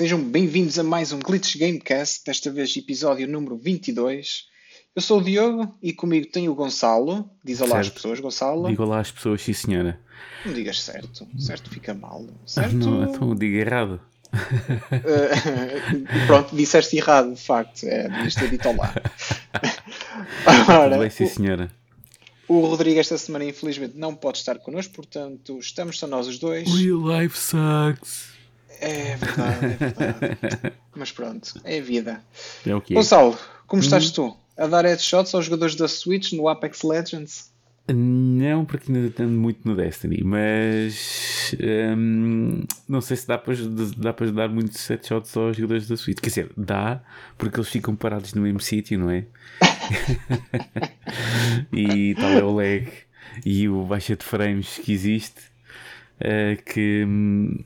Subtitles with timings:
[0.00, 4.44] Sejam bem-vindos a mais um Glitch Gamecast, desta vez episódio número 22.
[4.96, 7.28] Eu sou o Diogo e comigo tenho o Gonçalo.
[7.44, 7.96] Diz olá às Certo.
[7.96, 8.66] pessoas, Gonçalo.
[8.70, 10.00] Digo olá às pessoas, sim senhora.
[10.46, 12.24] Não digas certo, certo fica mal.
[12.30, 12.76] Ah, Certo?
[12.76, 14.00] não, então digo errado.
[14.90, 17.84] Eh, pronto, disseste errado, de facto.
[17.84, 18.94] É, devias ter dito olá.
[20.66, 21.70] Ora, bem, sim o- senhora.
[22.48, 26.66] o Rodrigo esta semana infelizmente não pode estar connosco, portanto estamos só nós os dois.
[26.72, 28.39] Real life sucks.
[28.80, 30.72] É verdade, é verdade.
[30.96, 32.22] Mas pronto, é a vida.
[32.66, 32.96] É o que é.
[32.96, 34.36] Gonçalo, como estás tu?
[34.56, 37.50] A dar headshots aos jogadores da Switch no Apex Legends?
[37.92, 41.54] Não, porque ainda ando muito no Destiny, mas
[41.96, 43.54] hum, não sei se dá para,
[43.96, 46.18] dá para dar muitos headshots aos jogadores da Switch.
[46.20, 47.02] Quer dizer, dá,
[47.36, 49.24] porque eles ficam parados no mesmo sítio, não é?
[51.72, 52.88] e tal é o lag
[53.44, 55.40] e o baixa de frames que existe.
[56.20, 57.58] eh, que hum,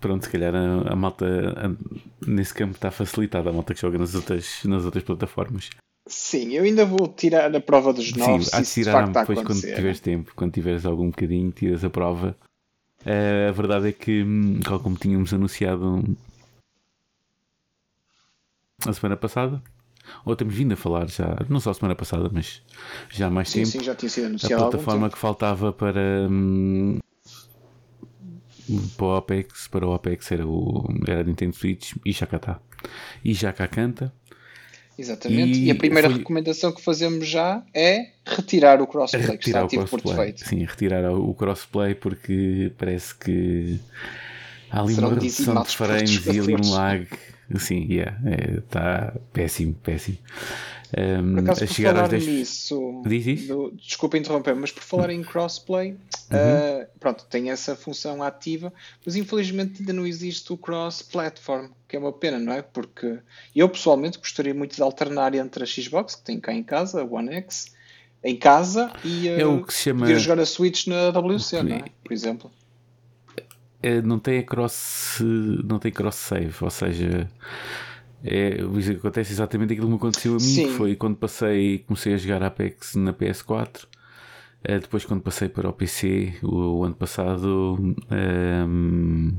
[0.00, 3.98] pronto, se calhar a, a malta a- nesse campo está facilitada, a malta que joga
[3.98, 5.70] nas outras, nas outras plataformas.
[6.06, 9.02] Sim, eu ainda vou tirar a prova dos Sim, novos, há de isso de tirar
[9.02, 12.36] a depois quando tiveres tempo, quando tiveres algum bocadinho, tiras a prova.
[13.04, 16.02] Eh, a verdade é que, hum, tal como tínhamos anunciado
[18.86, 19.62] a semana passada,
[20.24, 22.62] ou temos vindo a falar já, não só a semana passada, mas
[23.10, 25.18] já há mais Sim, tempo, sim, já tinha sido a anunciado há algum plataforma que
[25.18, 26.98] faltava para, hum,
[28.96, 32.36] para o Apex, para o Apex era, o, era a Nintendo Switch e já cá
[32.36, 32.60] está.
[33.24, 34.12] E já cá canta.
[34.98, 35.58] Exatamente.
[35.58, 39.60] E, E a primeira foi- recomendação que fazemos já é retirar o crossplay, que está
[39.60, 40.44] retirar ativo por defeito.
[40.48, 43.78] Sim, retirar o crossplay porque parece que
[44.70, 47.06] há ali Serão uma redução de frames e ali um lag.
[47.56, 48.18] Sim, yeah,
[48.58, 50.18] está péssimo, péssimo.
[50.96, 53.46] Um, Por acaso, a por chegar falar aos 10 nisso, Diz isso?
[53.48, 55.98] do- desculpa interromper, mas por falar em crossplay, Uhum.
[56.32, 58.72] ah, pronto, tem essa função ativa,
[59.04, 62.62] mas infelizmente ainda não existe o cross-platform, que é uma pena, não é?
[62.62, 63.18] Porque
[63.54, 67.04] eu pessoalmente gostaria muito de alternar entre a Xbox, que tem cá em casa, a
[67.04, 67.74] One X,
[68.24, 71.62] em casa, e É ah, o que se chama- poder jogar a Switch na WC,
[71.62, 71.84] não é?
[72.02, 72.50] Por exemplo.
[73.82, 77.30] eh, não tem a cross não tem cross save, ou seja,
[78.24, 78.58] é,
[78.96, 80.66] acontece exatamente aquilo que me aconteceu a mim, Sim.
[80.68, 83.86] que foi quando passei, comecei a jogar Apex na PS4.
[84.64, 89.30] eh, depois quando passei para o PC o, o ano passado ehm,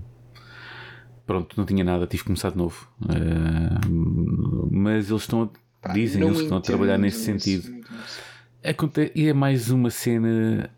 [1.25, 2.87] pronto, não tinha nada, tive que começar de novo.
[3.09, 5.49] Ehm, mas eles estão a-
[5.81, 7.69] Pá, dizem eles estão a trabalhar nesse sentido.
[8.63, 10.69] Aconte- e é mais uma cena,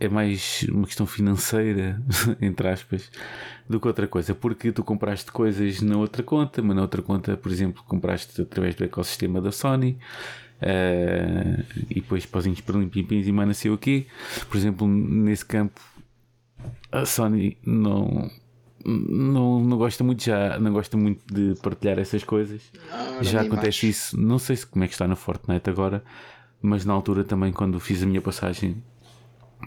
[0.00, 2.02] é mais uma questão financeira,
[2.40, 3.10] entre aspas,
[3.68, 4.34] do que outra coisa.
[4.34, 8.74] Porque tu compraste coisas na outra conta, mas na outra conta, por exemplo, compraste através
[8.74, 9.98] do ecossistema da Sony.
[10.62, 14.06] eh, e depois pozinhos para limpinhos e mais não sei o quê.
[14.48, 15.80] Por exemplo, nesse campo,
[16.92, 18.30] a Sony não,
[18.84, 22.60] não, não gosta muito já, não gosta muito de partilhar essas coisas.
[22.92, 23.96] Ora, Já acontece mais.
[23.96, 26.02] isso, não sei se como é que está na Fortnite agora,
[26.60, 28.82] mas na altura também quando fiz a minha passagem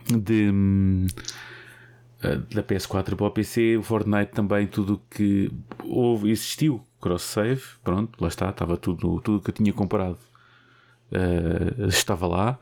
[0.08, 1.08] de hum,
[2.22, 5.52] eh, da PS4 para o PC, o Fortnite também tudo que
[5.84, 10.18] houve, existiu cross save, pronto, lá está, estava tudo tudo que eu tinha comprado
[11.12, 12.60] eh, estava lá.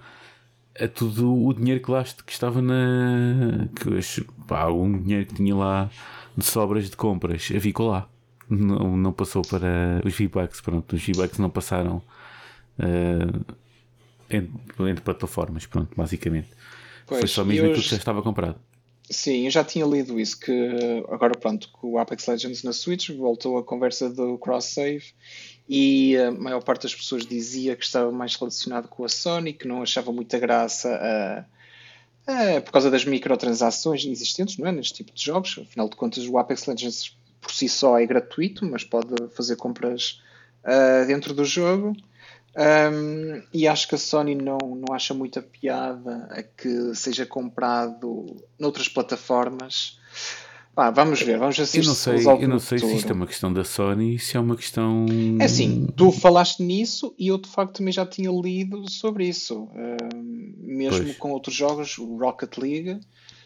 [0.74, 5.56] É tudo o dinheiro que lá que estava na que pá, algum dinheiro que tinha
[5.56, 5.90] lá
[6.36, 8.10] de sobras de compras ficou lá
[8.50, 12.02] não, não passou para os V-Bucks pronto, os V-Bucks não passaram
[12.80, 13.56] eh,
[14.30, 16.50] entre, entre plataformas, pronto, basicamente
[17.06, 18.60] foi Pois, só e mesmo aquilo que já estava comprado
[19.10, 20.70] Sim, eu já tinha lido isso, que
[21.10, 25.04] agora pronto, que o Apex Legends na Switch voltou a conversa do cross-save
[25.68, 29.68] e a maior parte das pessoas dizia que estava mais relacionado com a Sony, que
[29.68, 31.46] não achava muita graça
[32.26, 34.72] a, a- por causa das microtransações existentes, não é?
[34.72, 35.60] Neste tipo de jogos.
[35.62, 40.22] Afinal de contas, o Apex Legends por si só é gratuito, mas pode fazer compras
[40.64, 41.98] ah, dentro do jogo.
[42.54, 48.44] Um, e acho que a Sony não, não acha muita piada a que seja comprado
[48.60, 49.98] noutras plataformas.
[50.76, 53.10] Pá, vamos ver, vamos ver se eu não se sei, eu não sei se isto
[53.10, 55.06] é uma questão da Sony se é uma questão
[55.38, 59.68] É assim, tu falaste nisso e eu de facto também já tinha lido sobre isso.
[59.76, 61.18] Um, mesmo Pois.
[61.18, 63.00] com outros jogos, o Rocket League,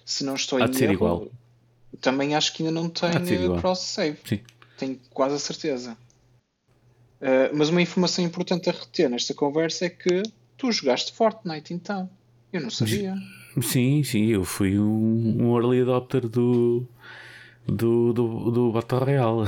[0.06, 1.28] se não estou em erro, igual.
[2.00, 4.18] também acho que ainda não tem eh, cross-save.
[4.78, 5.98] Tenho quase a certeza.
[7.22, 10.24] Uh, mas uma informação importante a reter nesta conversa é que
[10.58, 12.10] tu jogaste Fortnite então.
[12.52, 13.16] Eu não sabia.
[13.62, 16.88] sim, sim, eu fui um, um early adopter do
[17.68, 19.48] do, do, do Battle Royale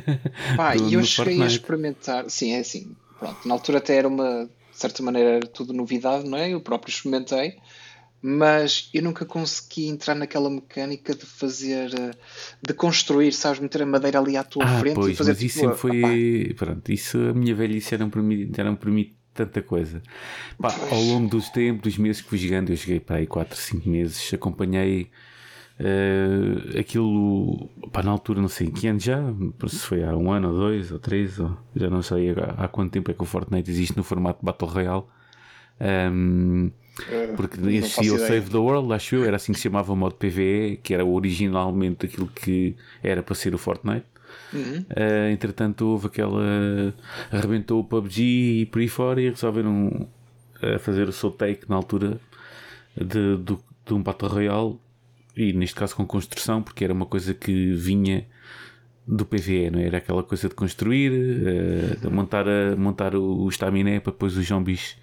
[0.56, 1.56] Pá, e eu cheguei a Fortnite.
[1.60, 2.30] experimentar.
[2.30, 2.96] Sim, é assim.
[3.18, 6.50] Pronto, na altura até era uma, de certa maneira, tudo novidade, não é?
[6.50, 7.56] Eu próprio experimentei.
[8.20, 12.10] Mas eu nunca consegui entrar naquela mecânica de fazer, eh,
[12.60, 15.42] de construir, sabes, meter a madeira ali à tua ah, frente pois, e fazer mas
[15.42, 16.54] isso sempre foi.
[16.56, 20.02] Pronto, isso a minha velhice já não permite, já não permite tanta coisa.
[20.60, 23.56] Pá, ao longo dos tempos, dos meses que fui jogando, eu joguei para aí 4,
[23.56, 25.10] 5 meses, acompanhei
[25.78, 29.22] uh, aquilo, pá, na altura não sei em que ano já,
[29.68, 32.68] se foi há um ano ou dois ou três, ou, já não sei há, há
[32.68, 35.04] quanto tempo é que o Fortnite existe no formato Battle Royale.
[35.80, 36.72] Um,
[37.36, 40.14] porque existia o Save the World, acho eu, era assim que se chamava o modo
[40.14, 44.06] PVE, que era originalmente aquilo que era para ser o Fortnite.
[44.52, 44.84] Uhum.
[44.90, 46.94] Uh, entretanto, houve aquela.
[47.30, 50.08] arrebentou o PUBG e por aí fora e resolveram
[50.62, 52.20] uh, fazer o Soul Take na altura
[52.96, 53.56] de, de,
[53.86, 54.78] de um Battle Royale
[55.36, 58.26] e neste caso com construção, porque era uma coisa que vinha
[59.06, 59.86] do PVE, não é?
[59.86, 64.46] era aquela coisa de construir, uh, montar, a, montar o, o estaminé para depois os
[64.46, 64.96] zombies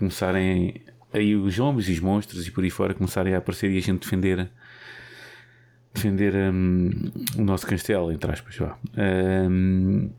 [0.00, 0.82] começarem
[1.12, 3.80] aí os zombies e os monstros e por aí fora começarem a aparecer e a
[3.80, 4.50] gente defender
[5.92, 6.90] defender um,
[7.36, 8.56] o nosso castelo, entre aspas.
[8.56, 8.78] Vá.
[8.96, 10.10] Um,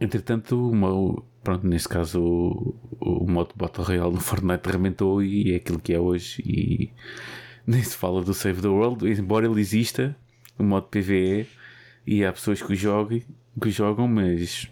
[0.00, 5.56] entretanto, uma, pronto, nesse caso o, o modo Battle Royale no Fortnite arrebentou e é
[5.56, 6.90] aquilo que é hoje e
[7.66, 10.16] nem se fala do Save the World, embora ele exista,
[10.58, 11.46] o modo PvE
[12.06, 14.68] e há pessoas que o que jogam mas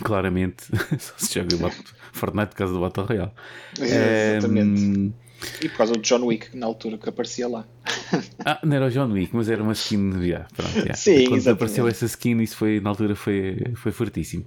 [0.00, 0.64] claramente
[0.98, 1.70] só se joga
[2.12, 3.32] Fortnite por causa do Battle Royale.
[3.80, 4.82] É, exatamente.
[4.82, 5.12] Um,
[5.60, 7.66] e por causa do John Wick na altura que aparecia lá.
[8.44, 10.12] ah, não era o John Wick, mas era uma skin.
[10.20, 10.94] Yeah, pronto, yeah.
[10.94, 11.48] Sim, Quando exatamente.
[11.50, 14.44] apareceu essa skin, isso foi, na altura foi, foi fortíssimo.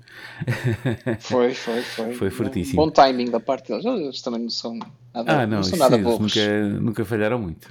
[1.20, 2.14] Foi, foi, foi.
[2.14, 2.78] Foi fortíssimo.
[2.78, 3.86] Bom timing da parte deles.
[3.86, 4.78] Eles também não são
[5.14, 6.04] nada, ah, não, não são nada sim.
[6.04, 7.68] Nunca, nunca falharam muito.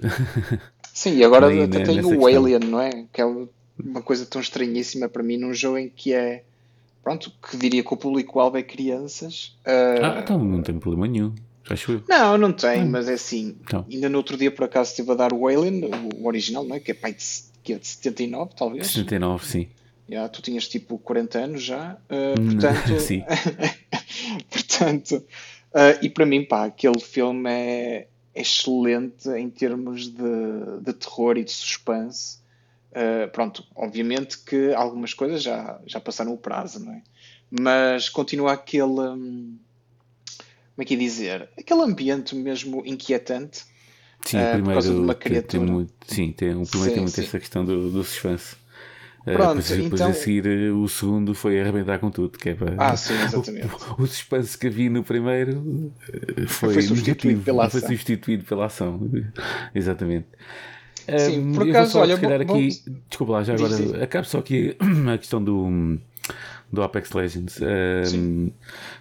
[0.93, 2.26] Sim, e agora Nem, até né, tem o questão.
[2.26, 3.06] Alien, não é?
[3.12, 6.44] Que é uma coisa tão estranhíssima para mim num jogo em que é.
[7.04, 9.54] Pronto, que diria que o público-alvo é crianças.
[9.64, 11.34] Ah, Uh, então não tem problema nenhum.
[11.68, 12.02] Acho eu.
[12.08, 12.90] Não, não tem, Hum.
[12.90, 13.56] mas é assim.
[13.60, 13.86] Então.
[13.90, 15.82] Ainda no outro dia, por acaso, estive a dar o Alien,
[16.18, 16.80] o original, não é?
[16.80, 17.24] Que é pai de,
[17.62, 18.86] que é de 79, talvez.
[18.86, 19.68] 79, sim.
[20.08, 22.96] Já, tu tinhas tipo 40 anos já, uh, portanto.
[23.00, 23.22] sim.
[24.50, 25.16] portanto,
[25.74, 31.36] uh, e para mim, pá, aquele filme é, é excelente em termos de, de terror
[31.36, 32.38] e de suspense.
[32.94, 37.02] Uh, pronto, obviamente que algumas coisas já, já passaram o prazo, não é?
[37.50, 38.85] Mas continua aquele.
[39.00, 39.58] hum,
[40.75, 41.49] como é que ia dizer?
[41.58, 43.64] Aquele ambiente mesmo inquietante.
[44.25, 45.73] Sim, Ah, o por causa de primeiro uma tem- tem criatura.
[45.73, 47.23] muito, sim, tem, o primeiro Sim, tem muito sim.
[47.23, 48.56] essa questão do, do suspense.
[49.26, 52.50] Ah, Pronto, depois, depois então- a seguir eh, o segundo foi arrebentar com tudo, que
[52.50, 53.67] é para Ah, sim, exatamente.
[53.99, 57.88] o, o suspense que havia no primeiro eh, foi, Foi substituído negativo, pela foi ação.
[57.88, 59.00] substituído pela ação.
[59.75, 60.26] Exatamente.
[61.18, 62.68] Sim, por acaso, vou só, olha, vou- aqui,
[63.08, 63.94] desculpa lá, já agora diz.
[63.94, 64.76] acabo só aqui
[65.12, 65.98] a questão do,
[66.72, 67.60] do Apex Legends.
[68.04, 68.52] Sim.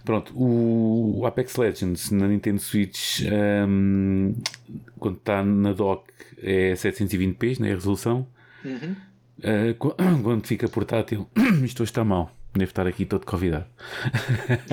[0.04, 3.66] pronto, o, o Apex Legends na Nintendo Switch, ah,
[5.00, 6.04] quando está na dock,
[6.42, 8.28] é 720p, na resolução.
[8.66, 8.96] Uhum.
[9.80, 11.28] Qu- quando fica portátil,
[11.64, 12.32] isto hoje está mal.
[12.56, 13.66] Devo estar aqui todo convidado.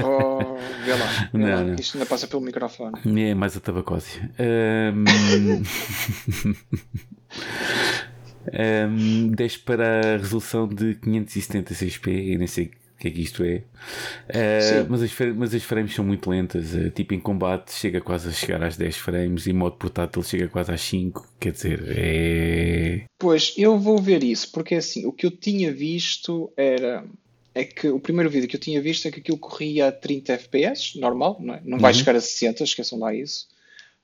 [0.05, 1.75] Oh, vê lá, vê Não, lá, não.
[1.77, 2.99] isto ainda passa pelo microfone.
[3.23, 4.21] É mais a tabacose.
[4.39, 5.05] Ahm,
[8.53, 13.43] ahm, deixo para a resolução de 576p, eu nem sei o que é que isto
[13.43, 13.63] é.
[14.61, 14.87] Sim.
[14.91, 16.77] mas, as, mas as frames são muito lentas.
[16.77, 20.23] ah, tipo em combate chega quase a chegar às 10 frames e em modo portátil
[20.23, 21.27] chega quase às 5.
[21.41, 23.05] Quer dizer, é.
[23.19, 27.03] Pois, eu vou ver isso, porque assim, o que eu tinha visto era.
[27.55, 30.35] É que o primeiro vídeo que eu tinha visto é que aquilo corria a 30
[30.35, 31.61] FPS, normal, não é?
[31.65, 31.99] Não vai Uhum.
[31.99, 33.49] chegar a 60, esqueçam lá isso.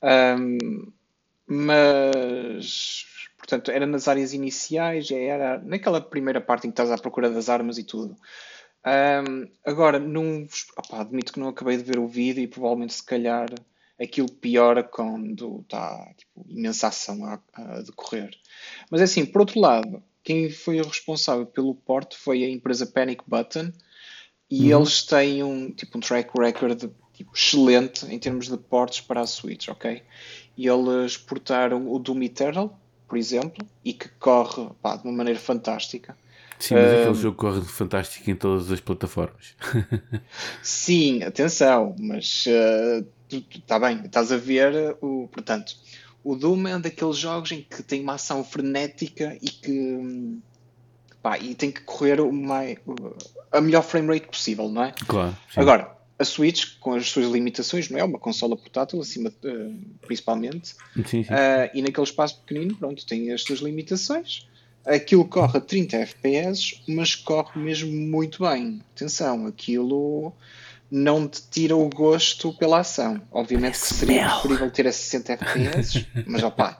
[0.02, 0.58] Ahm,
[1.46, 3.04] mas,
[3.38, 7.48] portanto, era nas áreas iniciais, era naquela primeira parte em que estás à procura das
[7.48, 8.16] armas e tudo.
[8.84, 13.04] Ahm, agora, não, opá, admito que não acabei de ver o vídeo e provavelmente, se
[13.04, 13.48] calhar,
[14.00, 18.30] aquilo piora quando está tipo, imensa ação a, a decorrer.
[18.90, 22.84] Mas é assim, por outro lado, quem foi o responsável pelo porte foi a empresa
[22.84, 23.70] Panic Button
[24.50, 24.80] e Uhum.
[24.80, 29.26] eles têm um, tipo, um track record tipo, excelente em termos de portes para a
[29.26, 30.02] Switch, ok?
[30.56, 32.76] E eles portaram o Doom Eternal,
[33.08, 36.18] por exemplo, e que corre pá, de uma maneira fantástica.
[36.58, 36.96] Sim, mas Ahm.
[36.96, 39.54] aquele jogo corre fantástico em todas as plataformas.
[40.60, 42.46] Sim, atenção, mas
[43.30, 45.76] está bem, estás a ver uh, o, portanto,
[46.32, 50.38] o Doom é um daqueles jogos em que tem uma ação frenética e que
[51.22, 52.30] pá, e tem que correr o-
[53.52, 54.92] a melhor frame rate possível, não é?
[55.06, 55.36] claro.
[55.52, 55.60] sim.
[55.60, 58.04] Agora, a Switch, com as suas limitações, não é?
[58.04, 61.20] Uma consola portátil, acima, uh, principalmente, Sim, sim.
[61.22, 64.48] Uh, e naquele espaço pequenino, pronto, tem as suas limitações.
[64.86, 68.80] Aquilo corre a 30 FPS, mas corre mesmo muito bem.
[68.94, 70.32] Atenção, aquilo
[70.90, 73.20] não te tira o gosto pela ação.
[73.30, 76.78] Obviamente que seria preferível ter a 60 FPS, mas opá,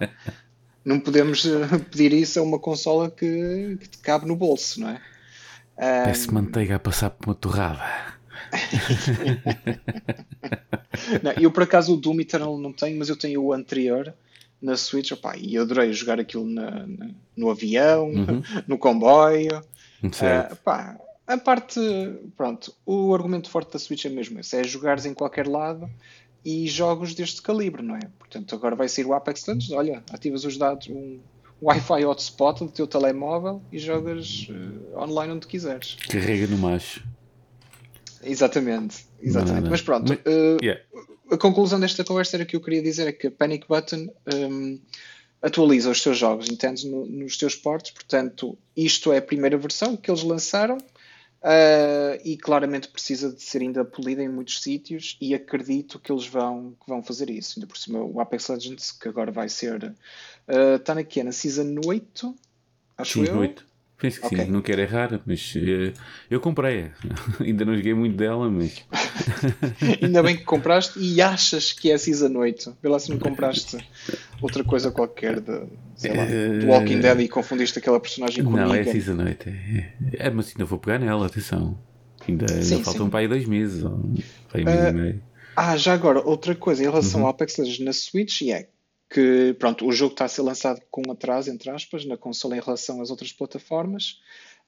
[0.85, 4.91] não podemos eh, pedir isso a uma consola que, que te cabe no bolso, não
[4.91, 5.01] é?
[5.77, 6.35] Parece um...
[6.35, 7.83] manteiga a passar por uma torrada.
[11.23, 14.15] não, eu por acaso o Doom Eternal não tenho, mas eu tenho o anterior
[14.61, 18.43] na Switch opa, e adorei jogar aquilo na, na, no avião, uhum.
[18.67, 19.61] no comboio.
[20.03, 21.81] Uh, opa, a parte,
[22.37, 25.91] pronto, o argumento forte da Switch é mesmo esse, é jogares em qualquer lado
[26.45, 28.01] e jogos deste calibre, não é?
[28.19, 31.19] Portanto, agora vai sair o Apex Legends, olha, ativas os dados, um
[31.61, 35.97] Wi-Fi hotspot do teu telemóvel e jogas uh, online onde quiseres.
[36.09, 37.05] Carrega no macho.
[38.23, 39.69] Exatamente, exatamente.
[39.69, 40.81] Mas pronto, uh, yeah.
[41.31, 44.79] a conclusão desta conversa era que eu queria dizer é que a Panic Button um,
[45.43, 49.97] atualiza os seus jogos, entendes, no, nos teus portos, portanto, isto é a primeira versão
[49.97, 50.79] que eles lançaram
[51.47, 56.27] uh, e claramente precisa de ser ainda polida em muitos sítios e acredito que eles
[56.27, 57.59] vão, que vão fazer isso.
[57.59, 61.23] Ainda por cima o Apex Legends, que agora vai ser, uh, está na que?
[61.23, 62.35] Na Season 8?
[62.99, 63.39] Acho Sim, eu.
[63.39, 63.67] 8.
[63.99, 64.45] Penso que okay.
[64.45, 65.93] sim, não quero errar, mas uh,
[66.31, 66.91] eu comprei.
[67.41, 68.85] Ainda não joguei muito dela, mas.
[70.03, 72.77] Ainda bem que compraste e achas que é a Season 8.
[72.83, 73.79] Vê lá se não compraste
[74.43, 78.85] outra coisa qualquer de, lá, uh, Walking Dead e confundiste aquela personagem com Não, é
[78.85, 79.49] Season 8.
[79.49, 81.79] É, é, mas ainda vou pegar nela, atenção.
[82.29, 83.83] Ainda, sim, ainda faltam para aí dois meses.
[83.83, 83.99] Ou,
[84.51, 85.23] para aí uh, meio.
[85.57, 87.27] Ah, já agora, outra coisa em relação uhum.
[87.27, 88.69] ao Apex Legends na Switch, e é
[89.09, 92.61] que pronto, o jogo está a ser lançado com atraso, entre aspas, na consola em
[92.61, 94.21] relação às outras plataformas.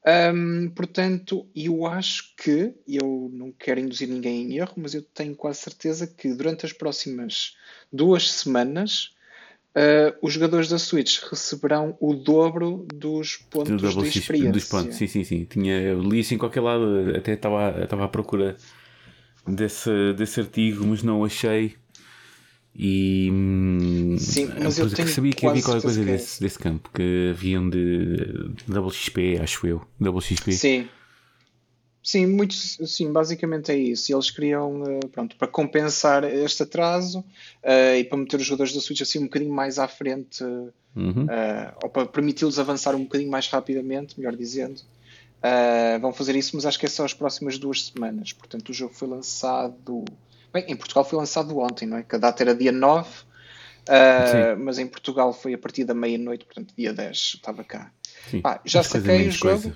[0.07, 5.35] Um, portanto, eu acho que, eu não quero induzir ninguém em erro, mas eu tenho
[5.35, 7.57] quase certeza que durante as próximas
[7.93, 9.13] duas semanas
[9.75, 14.53] uh, os jogadores da Switch receberão o dobro dos pontos do de experiência.
[14.53, 15.45] Dos pontos, sim, sim, sim.
[15.45, 18.57] Tinha, li isso em qualquer lado, até estava, estava à procura
[19.47, 21.75] desse, desse artigo, mas não achei.
[22.81, 27.31] E hum, Sim, mas eu tenho sabia que havia qualquer coisa desse, desse campo que
[27.33, 29.83] haviam de double XP, acho eu.
[29.99, 30.53] Double XP.
[30.53, 30.89] Sim.
[32.01, 34.15] Sim, muitos, sim, basicamente é isso.
[34.15, 38.81] Eles queriam, eh, pronto, para compensar este atraso uh, e para meter os jogadores da
[38.81, 41.25] Switch assim um bocadinho mais à frente, uhum.
[41.25, 46.53] uh, ou para permiti-los avançar um bocadinho mais rapidamente, melhor dizendo, uh, vão fazer isso,
[46.55, 48.33] mas acho que é só as próximas duas semanas.
[48.33, 50.05] Portanto, o jogo foi lançado
[50.53, 52.03] Bem, em Portugal foi lançado ontem, não é?
[52.03, 56.45] Que a data era dia 9, uh, mas em Portugal foi a partir da meia-noite,
[56.45, 57.93] portanto, dia 10 estava cá.
[58.43, 59.63] Pá, já saquei o jogo.
[59.63, 59.75] Coisa.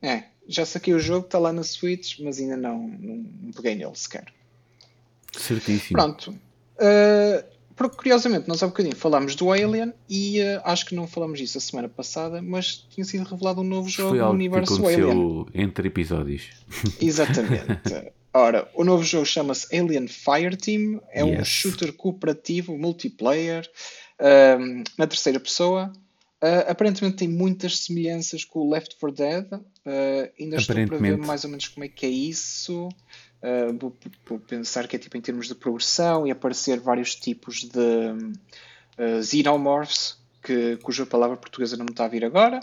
[0.00, 3.74] É, já saquei o jogo, está lá na Switch, mas ainda não, não, não peguei
[3.74, 4.26] nele sequer.
[5.32, 5.98] Certíssimo.
[5.98, 6.30] Pronto.
[6.30, 11.40] Uh, porque curiosamente, nós há bocadinho falámos do Alien e uh, acho que não falamos
[11.40, 15.46] isso a semana passada, mas tinha sido revelado um novo jogo no universo que Alien.
[15.54, 16.50] entre episódios.
[17.00, 18.12] Exatamente.
[18.36, 21.38] Ora, o novo jogo chama-se Alien Fireteam, é yes.
[21.38, 23.70] um shooter cooperativo, multiplayer,
[24.58, 25.92] um, na terceira pessoa.
[26.42, 29.52] Uh, aparentemente tem muitas semelhanças com o Left 4 Dead.
[29.52, 29.62] Uh,
[30.38, 32.88] ainda estou para ver mais ou menos como é que é isso.
[33.40, 37.62] Uh, vou, vou, pensar que é tipo em termos de progressão e aparecer vários tipos
[37.62, 42.58] de uh, xenomorphs, que, cuja palavra portuguesa não me está a vir agora.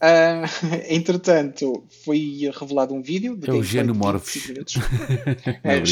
[0.00, 0.48] Uh,
[0.88, 4.50] entretanto, foi revelado um vídeo de é o Genomorphos.
[5.62, 5.84] é,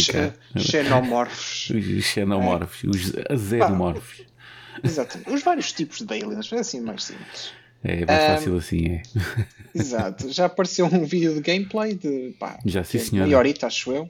[0.59, 1.71] Xenomorphos.
[1.77, 2.89] Os Xenomorphos, é.
[2.89, 4.27] os Azenomorphos.
[4.83, 5.31] Exatamente.
[5.31, 7.53] Os vários tipos de aliens, é assim mais simples.
[7.85, 9.03] É, é mais fácil assim, é.
[9.75, 10.33] Exato.
[10.33, 13.27] Já apareceu um vídeo de gameplay de pá, Já sim, senhor.
[13.27, 14.09] meia horita, acho eu.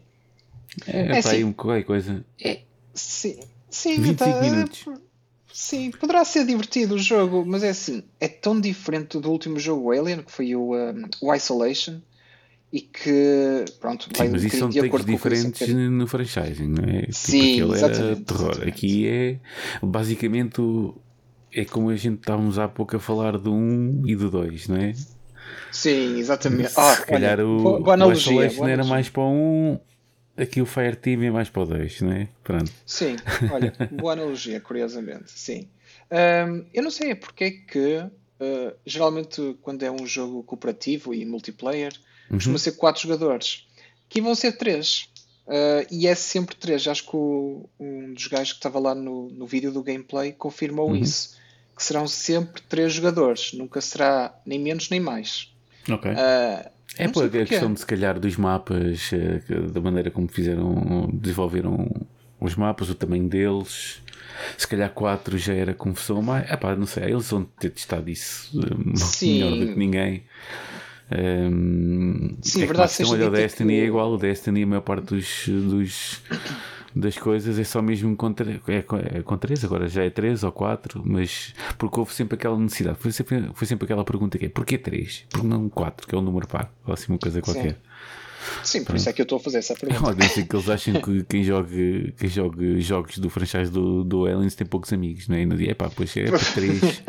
[0.86, 2.24] É, é assim, aí um qualquer coisa.
[2.40, 2.60] É,
[2.94, 4.86] sim, sim 25 tá, minutos.
[5.52, 9.90] Sim, poderá ser divertido o jogo, mas é assim, é tão diferente do último jogo
[9.90, 12.00] Alien, que foi o, um, o Isolation,
[12.72, 17.00] e que, pronto, Sim, mas isso são takes diferentes no franchising, não é?
[17.00, 18.50] Tipo, Sim, tipo, era terror.
[18.50, 18.68] Exatamente.
[18.68, 19.38] Aqui é
[19.82, 20.60] basicamente
[21.52, 24.76] é como a gente estávamos há pouco a falar do 1 e do 2, não
[24.76, 24.92] é?
[25.72, 26.70] Sim, exatamente.
[26.70, 29.80] Se ah, calhar olha, o, boa, analogia, o Isolation era mais para o 1
[30.38, 32.28] Aqui o Fireteam é mais para o 2, não é?
[32.44, 32.70] Pronto.
[32.86, 33.16] Sim,
[33.52, 35.68] olha, boa analogia, curiosamente, sim.
[36.10, 41.24] Um, eu não sei porque é que, uh, geralmente, quando é um jogo cooperativo e
[41.24, 41.92] multiplayer,
[42.30, 42.36] uhum.
[42.36, 43.66] costuma ser 4 jogadores.
[44.08, 45.08] Aqui vão ser 3.
[45.46, 46.88] Uh, e é sempre 3.
[46.88, 50.88] Acho que o, um dos gajos que estava lá no, no vídeo do gameplay confirmou
[50.90, 50.96] uhum.
[50.96, 51.36] isso.
[51.76, 53.52] Que serão sempre 3 jogadores.
[53.52, 55.52] Nunca será nem menos nem mais.
[55.90, 56.10] Ok.
[56.10, 59.42] Uh, é por a questão de se calhar dos mapas, eh,
[59.72, 62.06] da maneira como fizeram, desenvolveram
[62.40, 64.02] os mapas, o tamanho deles.
[64.56, 68.08] Se calhar 4 já era confusão, mas é pá, não sei, eles vão ter testado
[68.08, 69.34] isso eh, Sim.
[69.34, 70.22] melhor do que ninguém.
[71.10, 73.80] Um, Sim, é verdade, que, olha, o Destiny que...
[73.80, 76.20] é igual, o Destiny, a maior parte dos, dos,
[76.98, 78.34] das coisas é só mesmo com,
[78.68, 82.58] é, é com 3, agora já é 3 ou 4, mas porque houve sempre aquela
[82.58, 85.26] necessidade, foi sempre, foi sempre aquela pergunta que é porquê 3?
[85.30, 87.72] Porque não 4, que é um número par, ou assim uma coisa qualquer.
[87.72, 87.88] Sim.
[88.62, 90.06] Sim, por isso é que eu estou a fazer essa pergunta.
[90.06, 91.68] É óbvio que eles acham que quem joga,
[92.16, 95.42] quem joga jogos do franchise do, do Aliens tem poucos amigos, não é?
[95.42, 97.02] E no dia, pá, pois é para 3.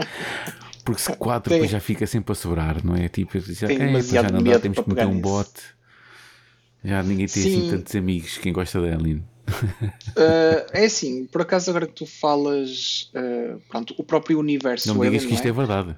[0.83, 3.07] Porque se 4 depois já fica sempre a sobrar, não é?
[3.07, 5.49] Tipo, já, é, já não dá, temos que meter um bot.
[6.83, 7.67] Já ninguém tem assim Sim.
[7.67, 9.23] assim tantos amigos quem gosta de Alien.
[9.49, 14.95] Uh, é assim, por acaso agora que tu falas uh, pronto, o próprio universo Não
[14.95, 15.49] me digas que isto é?
[15.49, 15.95] é verdade.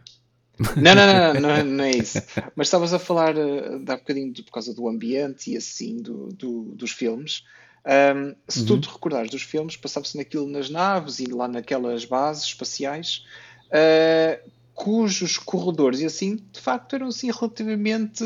[0.77, 2.21] Não, não, não, não, não, é isso.
[2.55, 6.27] Mas estavas a falar uh, há bocadinho de, por causa do ambiente e assim do,
[6.29, 7.43] do dos filmes.
[7.83, 8.65] Um, se uhum.
[8.67, 13.25] tu te recordares dos filmes, passava-se naquilo nas naves e lá naquelas bases espaciais,
[13.67, 18.23] uh, cujos corredores e assim, de facto, eram assim relativamente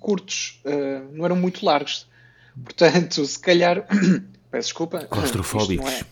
[0.00, 0.60] curtos,
[1.12, 2.06] não eram muito largos.
[2.64, 3.86] Portanto, se calhar,
[4.50, 6.04] peço desculpa, claustrofóbicos.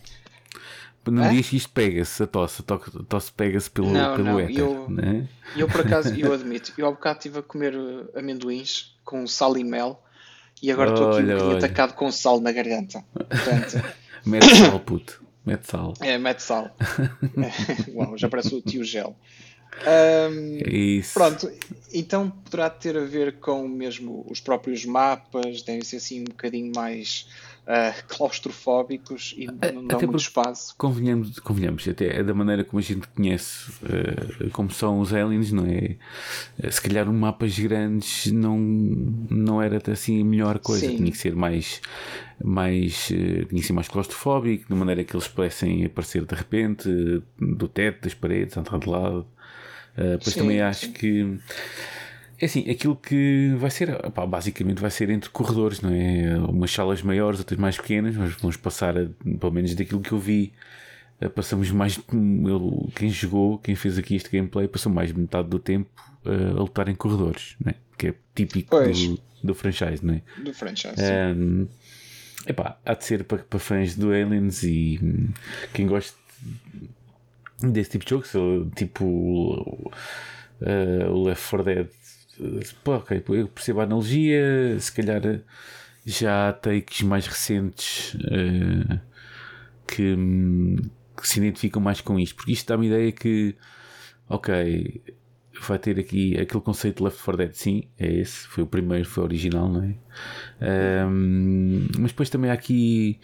[1.07, 1.29] Não, é?
[1.29, 4.57] diz que isto pega-se, a tosse, a tosse pega-se pelo, não, pelo não, éter.
[4.57, 5.27] Eu, né?
[5.55, 7.75] eu, por acaso, eu admito, eu há bocado estive a comer
[8.15, 10.01] amendoins com sal e mel
[10.61, 13.03] e agora estou aqui um bocadinho atacado com sal na garganta.
[13.13, 13.83] Portanto...
[14.25, 15.23] Mete sal, puto.
[15.45, 15.93] Mete sal.
[16.01, 16.75] É, mete sal.
[17.93, 19.15] Uau, já parece o tio gel.
[19.83, 21.13] Um, Isso.
[21.13, 21.51] Pronto,
[21.93, 26.71] então poderá ter a ver com mesmo os próprios mapas, devem ser assim um bocadinho
[26.73, 27.27] mais
[27.63, 30.73] uh, claustrofóbicos e não dão até muito espaço.
[30.77, 35.51] Convenhamos, convenhamos, até é da maneira como a gente conhece uh, como são os aliens,
[35.51, 35.97] não é?
[36.57, 40.97] Eh, se calhar um mapas grandes não, não era assim a melhor coisa, Sim.
[40.97, 41.81] tinha que ser mais
[42.43, 43.07] mais,
[43.49, 48.13] tinha ser mais claustrofóbico, de maneira que eles pudessem aparecer de repente, do teto, das
[48.13, 49.25] paredes, entrar de lado.
[49.97, 50.91] Uh, pois sim, também acho sim.
[50.91, 51.39] que
[52.39, 56.37] é assim, aquilo que vai ser, opá, basicamente vai ser entre corredores, não é?
[56.49, 59.07] Umas salas maiores, outras mais pequenas, mas vamos passar, a,
[59.39, 60.51] pelo menos daquilo que eu vi,
[61.33, 61.97] passamos mais.
[62.45, 65.89] Eu, quem jogou, quem fez aqui este gameplay, passou mais de metade do tempo
[66.25, 67.75] a lutar em corredores, não é?
[67.97, 70.21] que é típico do, do, franchise, não é?
[70.43, 71.01] Do franchise.
[71.01, 71.67] Um,
[72.45, 75.29] epá, há de ser para, para fãs do Aliens e hum,
[75.73, 76.17] quem gosta
[77.59, 81.87] desse tipo de jogo, tipo uh, o Left 4 Dead
[82.83, 85.21] Pô, ok, eu percebo a analogia, se calhar
[86.05, 88.99] já há takes mais recentes uh,
[89.87, 90.15] que,
[91.15, 93.55] que, se identificam mais com isto, porque isto dá-me a ideia que,
[94.27, 95.01] ok,
[95.61, 99.05] vai ter aqui aquele conceito de Left 4 Dead, sim, é esse, foi o primeiro,
[99.05, 101.05] foi o original, não é?
[101.05, 103.17] Um, mas depois também há aqui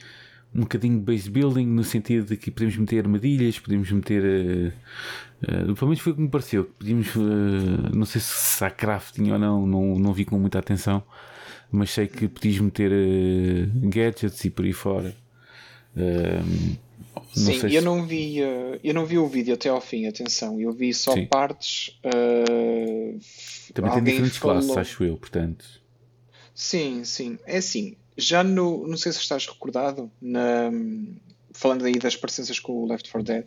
[0.53, 4.23] um bocadinho de base building no sentido de que podemos meter armadilhas, podemos meter.
[4.23, 6.65] Uh, uh, pelo menos foi o que me pareceu.
[6.65, 11.01] Podíamos, uh, não sei se há crafting ou não, não, não vi com muita atenção,
[11.71, 12.91] mas sei que podias meter
[13.75, 15.15] gadgets e por aí fora.
[17.33, 17.81] Sim, eu se...
[17.81, 21.25] não vi, eu não vi o vídeo até ao fim, atenção, eu vi só Sim.
[21.25, 21.97] partes.
[23.73, 24.57] Também tem diferentes falou...
[24.57, 25.65] classes, acho eu, portanto.
[26.53, 27.37] Sim, sim.
[27.45, 28.87] É assim, já no.
[28.87, 30.71] Não sei se estás recordado, na,
[31.53, 33.45] falando aí das parecenças com o Left 4 Dead,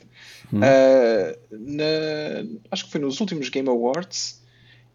[0.52, 0.58] hum.
[0.58, 4.42] uh, na, acho que foi nos últimos Game Awards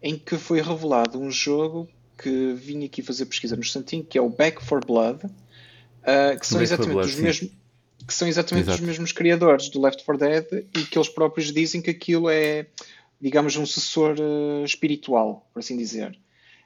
[0.02, 4.20] em que foi revelado um jogo que vim aqui fazer pesquisa no instantinho, que é
[4.20, 7.50] o Back 4 Blood, uh, que são Back exatamente Blood, mesmos
[8.06, 8.82] que são exatamente Exato.
[8.82, 12.66] os mesmos criadores do Left 4 Dead e que eles próprios dizem que aquilo é,
[13.20, 16.18] digamos, um sucessor uh, espiritual, por assim dizer.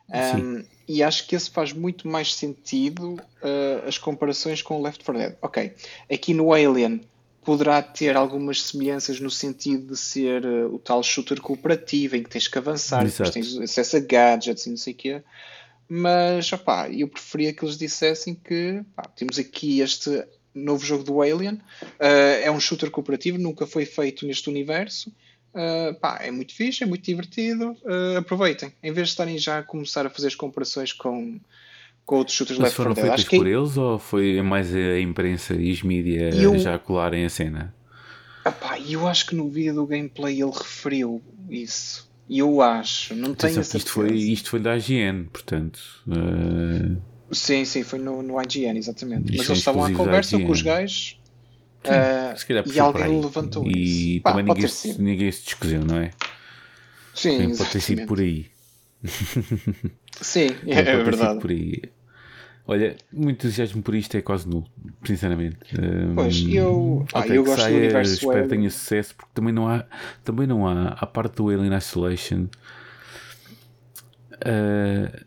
[0.08, 5.02] Um, e acho que esse faz muito mais sentido uh, as comparações com o Left
[5.02, 5.36] 4 Dead.
[5.40, 5.72] Ok,
[6.12, 7.00] aqui no Alien
[7.42, 12.30] poderá ter algumas semelhanças no sentido de ser uh, o tal shooter cooperativo em que
[12.30, 15.22] tens que avançar, depois tens acesso a gadgets e não sei o quê.
[15.88, 21.20] Mas opá, eu preferia que eles dissessem que pá, temos aqui este novo jogo do
[21.20, 25.10] Alien, uh, é um shooter cooperativo, nunca foi feito neste universo
[25.54, 27.76] Uh, pá, é muito fixe, é muito divertido.
[27.84, 31.38] Uh, aproveitem, em vez de estarem já a começar a fazer as comparações com,
[32.04, 33.14] com outros shooters Mas Left 4 Dead.
[33.14, 36.58] Acho que por eles ou foi mais a imprensa e os mídia eu...
[36.58, 37.72] já colarem a cena?
[38.44, 42.12] Ah, eu acho que no vídeo do gameplay ele referiu isso.
[42.28, 43.76] Eu acho, não tenho certeza.
[43.76, 45.78] Isto foi, isto foi da IGN, portanto.
[46.08, 47.00] Uh...
[47.30, 49.26] Sim, sim, foi no, no IGN, exatamente.
[49.26, 51.18] Isto Mas eles estavam à conversa com os gajos
[51.84, 54.22] Uh, se calhar e alguém levantou e isso.
[54.22, 56.10] também ninguém, se, ninguém se descuseu, não é?
[57.14, 58.46] Sim, também pode ter sido por aí.
[60.20, 61.40] Sim, é, é verdade.
[61.40, 61.82] Por aí.
[62.66, 64.66] Olha, muito entusiasmo por isto é quase nulo,
[65.04, 65.58] sinceramente.
[66.14, 69.68] Pois, eu, ah, eu gosto saia, do universo Espero que tenha sucesso, porque também não
[69.68, 69.84] há,
[70.24, 72.48] também não há, a parte do Alien Isolation,
[74.44, 75.24] Uh,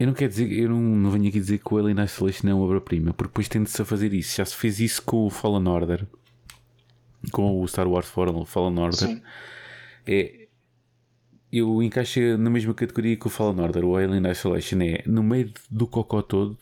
[0.00, 2.54] eu não quero dizer, eu não, não venho aqui dizer que o Alien Isolation é
[2.54, 4.34] uma obra-prima, porque depois tende-se a fazer isso.
[4.34, 6.06] Já se fez isso com o Fallen Order,
[7.30, 8.94] com o Star Wars Fallen Order.
[8.94, 9.22] Sim.
[10.06, 10.46] É,
[11.52, 14.80] eu encaixo na mesma categoria que o Fallen Order, o Alien Isolation.
[14.80, 16.56] É no meio do cocó todo,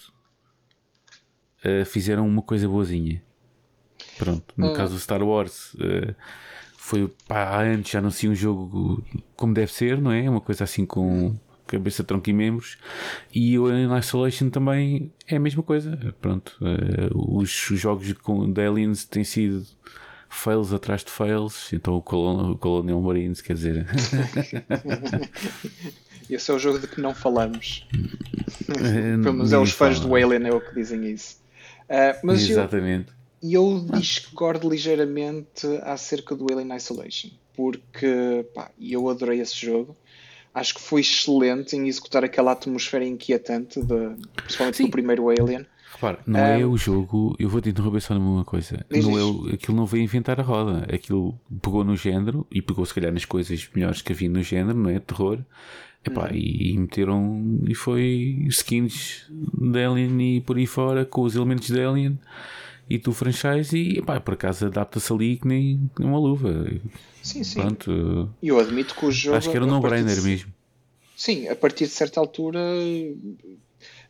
[1.65, 3.23] uh, fizeram uma coisa boazinha.
[4.19, 4.75] Pronto, no uh.
[4.75, 5.75] caso do Star Wars.
[5.75, 6.13] Uh,
[6.77, 9.05] foi pá, antes já anuncia um jogo
[9.37, 10.29] como deve ser, não é?
[10.29, 11.39] Uma coisa assim com
[11.69, 12.79] cabeça, tronco e membros.
[13.33, 15.97] E o Alien Isolation também é a mesma coisa.
[16.21, 19.65] Pronto, uh, os, jogos com de Aliens têm sido
[20.29, 21.73] fails atrás de fails.
[21.73, 23.87] Então o, Colon, o Colonial Marines, quer dizer.
[26.29, 27.87] Esse é o jogo de que não falamos.
[28.67, 31.37] Pelo menos é os fãs do Alien é o que dizem isso.
[31.85, 33.17] Uh, mas Exatamente.
[33.43, 39.97] Eu, eu discordo ligeiramente acerca do Alien Isolation, porque pá, eu adorei esse jogo.
[40.55, 44.85] Acho que foi excelente em executar aquela atmosfera inquietante, de, principalmente Sim.
[44.85, 45.67] do primeiro Alien.
[45.93, 47.35] Repara, não um, é o jogo.
[47.39, 48.85] Eu vou te interromper só numa coisa.
[48.91, 50.87] Não é, aquilo não veio inventar a roda.
[50.93, 54.79] Aquilo pegou no género e pegou, se calhar, nas coisas melhores que havia no género,
[54.79, 54.99] não é?
[55.01, 55.41] Terror.
[56.05, 56.35] Epá, uhum.
[56.35, 57.61] e, e, meteram.
[57.67, 62.19] E foi skins de Alien e por aí fora, com os elementos de Alien
[62.89, 66.67] e do franchise e pá, por acaso adapta-se ali que nem uma luva.
[67.23, 67.61] Sim, sim.
[67.61, 69.37] Pronto, eu admito que o jogo.
[69.37, 70.23] Acho que era um no-brainer de...
[70.23, 70.53] mesmo.
[71.17, 72.61] Sim, a partir de certa altura.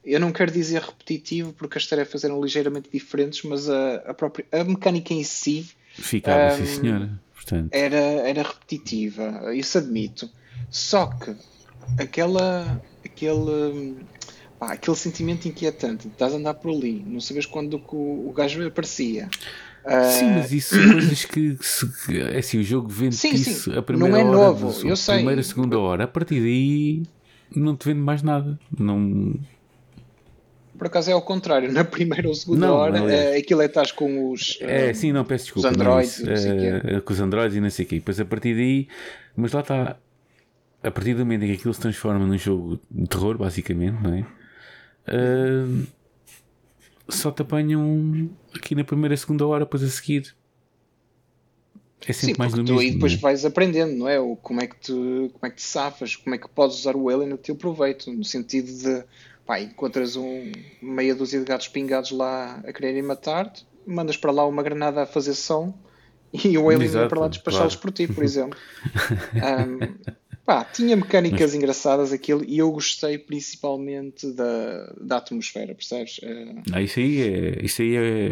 [0.04, 4.46] Eu não quero dizer repetitivo porque as tarefas eram ligeiramente diferentes, mas a, a própria
[4.52, 7.20] a mecânica em si ficava, um, sim senhora.
[7.34, 7.68] Portanto.
[7.72, 10.30] Era, era repetitiva, isso admito.
[10.70, 11.34] Só que
[11.98, 13.96] aquela, aquele
[14.58, 18.66] pá, aquele sentimento inquietante, estás a andar por ali, não sabes quando o, o gajo
[18.66, 19.28] aparecia.
[20.10, 21.56] Sim, mas isso são coisas que,
[22.06, 23.78] que é assim, o jogo vende sim, isso sim.
[23.78, 25.16] a primeira não é hora, novo, eu sei.
[25.16, 27.02] primeira, segunda hora, a partir daí
[27.54, 28.58] não te vende mais nada.
[28.76, 29.34] Não...
[30.76, 33.36] Por acaso é ao contrário, na primeira ou segunda não, hora não é.
[33.36, 37.02] aquilo é estás com os, é, uh, sim, não, peço desculpa, os androids, mas, uh,
[37.02, 37.94] com os androids e não sei o quê.
[37.96, 38.88] Depois a partir daí,
[39.34, 39.96] mas lá está,
[40.82, 44.14] a partir do momento em que aquilo se transforma num jogo de terror, basicamente, não
[44.14, 44.26] é?
[45.08, 45.86] Uh,
[47.08, 50.34] só te apanham aqui na primeira, segunda hora, depois a seguir.
[52.06, 52.82] É sempre Sim, mais do mesmo.
[52.82, 53.18] E depois né?
[53.18, 54.20] vais aprendendo, não é?
[54.20, 56.94] O, como, é que te, como é que te safas, como é que podes usar
[56.94, 59.04] o Alien a teu proveito, no sentido de
[59.44, 64.46] pá, encontras um, meia dúzia de gatos pingados lá a quererem matar-te, mandas para lá
[64.46, 65.74] uma granada a fazer som
[66.32, 67.80] e o Alien vem para lá despachá-los claro.
[67.80, 68.58] por ti, por exemplo.
[69.34, 70.14] um,
[70.48, 71.54] Pá, tinha mecânicas Mas...
[71.54, 76.16] engraçadas aquilo e eu gostei principalmente da, da atmosfera, percebes?
[76.20, 76.62] Uh...
[76.72, 78.30] Ah, isso aí é, isso aí é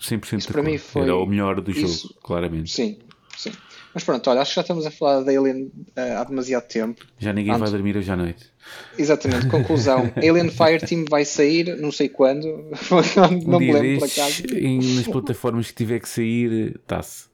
[0.00, 1.02] 100% isso para mim foi...
[1.02, 2.06] Era o melhor do isso...
[2.06, 2.70] jogo, claramente.
[2.70, 2.98] Sim,
[3.36, 3.50] sim.
[3.92, 7.04] Mas pronto, olha, acho que já estamos a falar da Alien uh, há demasiado tempo.
[7.18, 8.48] Já ninguém vai dormir hoje à noite.
[8.96, 10.12] Exatamente, conclusão.
[10.18, 12.46] Alien Fireteam vai sair, não sei quando,
[13.16, 14.44] não, um me lembro por acaso.
[14.54, 17.28] Em, nas plataformas que tiver que sair, está-se.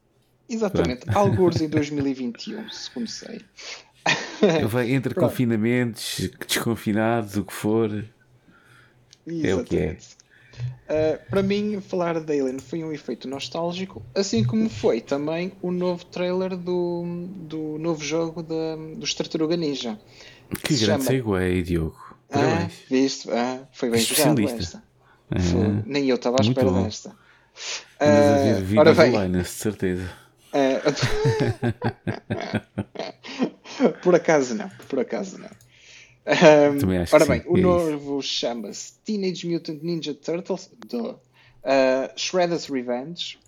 [0.49, 3.43] Exatamente, alguns em 2021, segundo sei.
[4.69, 8.05] Vai entre confinamentos, desconfinados, o que for.
[9.27, 9.49] Exatamente.
[9.49, 9.97] É o que é.
[10.89, 15.73] Uh, para mim, falar de Alien foi um efeito nostálgico, assim como foi também o
[15.73, 19.99] novo trailer do, do novo jogo da, dos Tartaruga Ninja.
[20.63, 21.05] Que grande chama...
[21.05, 22.17] segue, Diogo.
[22.31, 23.29] Ah, viste?
[23.31, 24.83] Ah, foi bem jogado esta.
[25.31, 25.83] Ah, foi...
[25.85, 26.85] Nem eu estava à espera bom.
[26.85, 27.11] desta.
[27.11, 30.09] Uh, ora bem, online, certeza.
[30.53, 30.81] Uh...
[34.03, 35.51] por acaso não, por acaso não.
[36.27, 41.11] Um, Também acho ora bem, sim, o é novo chama-se Teenage Mutant Ninja Turtles do
[41.11, 41.19] uh,
[42.17, 43.39] Shredder's Revenge.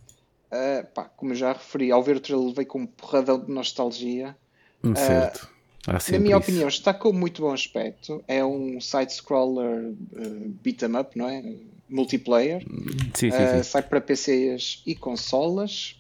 [0.53, 3.51] Uh, pá, como eu já referi, ao ver o trailer veio com um porradão de
[3.51, 4.37] nostalgia.
[4.83, 5.49] Hum, certo.
[5.87, 6.45] Uh, na minha isso.
[6.45, 8.23] opinião, está com muito bom aspecto.
[8.29, 11.43] É um side-scroller uh, beat 'em up, não é?
[11.89, 12.63] Multiplayer.
[13.15, 13.63] Sim, sim, sim.
[13.63, 15.97] Sai para PCs e consolas.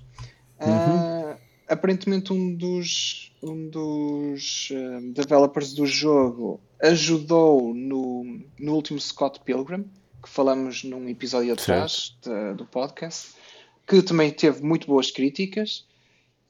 [0.61, 1.37] Uhum.
[1.69, 9.85] Aparentemente, um dos um dos uh, developers do jogo ajudou no, no último Scott Pilgrim,
[10.23, 13.35] que falamos num episódio atrás de, do podcast,
[13.87, 15.87] que também teve muito boas críticas.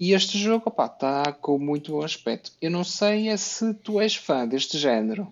[0.00, 2.52] E este jogo está com muito bom aspecto.
[2.62, 5.28] Eu não sei é se tu és fã deste género.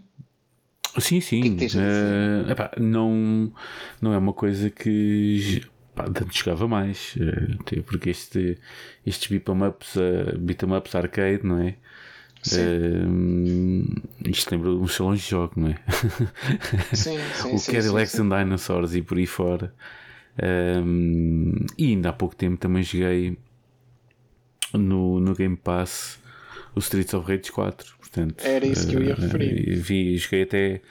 [0.99, 1.57] Sim, sim.
[1.57, 3.53] Que que uh, epá, não,
[4.01, 5.63] não é uma coisa que
[5.97, 8.59] pá, antes jogava mais, uh, porque este,
[9.05, 11.77] estes beat'em ups, uh, beat ups arcade, não é?
[12.47, 15.79] Uh, isto lembra uns salões de jogo, não é?
[16.95, 19.75] Sim, sim, o sim, Cadillacs sim, and Dinosaurs e por aí fora.
[20.41, 23.39] Um, e ainda há pouco tempo também joguei
[24.75, 26.21] no, no Game Pass
[26.75, 27.97] o Streets of Rage 4.
[27.99, 29.77] Portanto, Era isso que eu ia uh, referir.
[29.77, 30.83] Vi, joguei até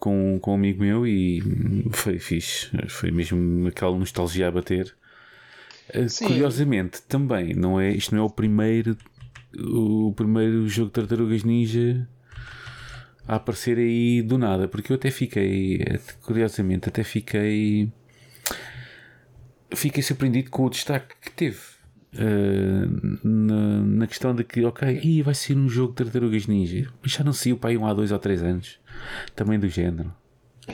[0.00, 1.40] com, com um amigo meu e
[1.92, 2.70] foi fixe.
[2.88, 4.92] Foi mesmo aquela nostalgia a bater.
[5.94, 6.26] Uh, Sim.
[6.26, 8.96] Curiosamente, também, não é, isto não é o primeiro,
[9.56, 12.08] o primeiro jogo de Tartarugas Ninja
[13.28, 15.84] a aparecer aí do nada, porque eu até fiquei,
[16.22, 17.92] curiosamente, até fiquei
[19.72, 21.60] fiquei surpreendido com o destaque que teve
[22.14, 26.88] uh, na, na questão de que, ok, aí vai ser um jogo de Tartarugas Ninja,
[27.02, 28.78] mas já não saiu para aí um há dois ou três anos,
[29.34, 30.12] também do género.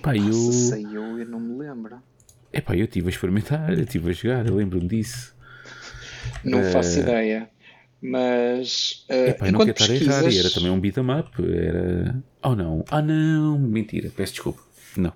[0.03, 2.03] Pá, eu, saiu, eu não me lembro.
[2.53, 5.35] é pá, eu estive a experimentar, eu estive a jogar, eu lembro-me disso.
[6.45, 7.51] Não Eh, faço ideia.
[8.01, 10.97] Mas eh, Epá, eu não enquanto quero estar a errar, pesquisas, era também um beat
[10.99, 12.23] 'em up, era.
[12.43, 14.63] Oh não, ah não, mentira, peço desculpa.
[14.97, 15.13] Não.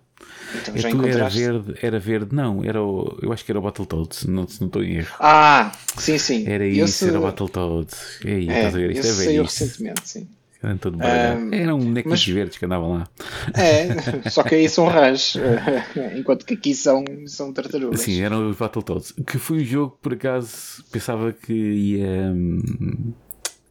[0.54, 3.62] Então, É já era verde, era verde, não, era o, eu acho que era o
[3.62, 5.14] Battletoads, não, não estou em erro.
[5.20, 6.44] Ah, sim, sim.
[6.46, 8.20] Era isso, era o Battletoads.
[8.24, 8.90] É aí, É, estás a ver?
[8.90, 10.28] Isto é recentemente, sim.
[10.62, 11.54] Era todo baralhado.
[11.54, 13.08] Eram bonecos mas- verdes que andavam lá.
[13.54, 15.34] É, só que aí são rãs,
[16.14, 18.00] enquanto que aqui são, são tartarugas.
[18.00, 19.12] Sim, eram os Battletoads.
[19.26, 23.14] Que foi um jogo que por acaso pensava que ia, hum,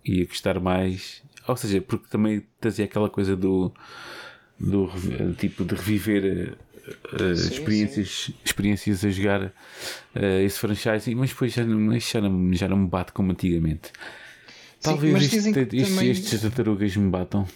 [0.04, 1.22] ia gostar mais.
[1.48, 3.72] Ou seja, porque também trazia aquela coisa do,
[4.60, 4.90] do
[5.38, 9.52] tipo de reviver uh, uh, Sim, experiências, experiências a jogar uh,
[10.46, 13.92] esse franchise, mas depois já já, não, já não me bate como antigamente.
[14.82, 17.48] Talvez mas este- estes, também- estes tartarugas me batam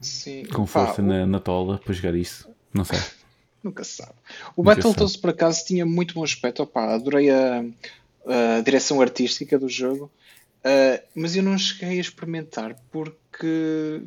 [0.00, 0.44] Sim.
[0.46, 2.48] com Pá, força o- na, na tola para jogar isso.
[2.72, 2.98] Não sei.
[3.62, 4.12] Nunca se sabe.
[4.56, 6.62] O Battletoads, por acaso, tinha muito bom aspecto.
[6.64, 7.64] Opá, adorei a,
[8.58, 10.10] a direção artística do jogo,
[10.64, 14.00] ah, mas eu não cheguei a experimentar porque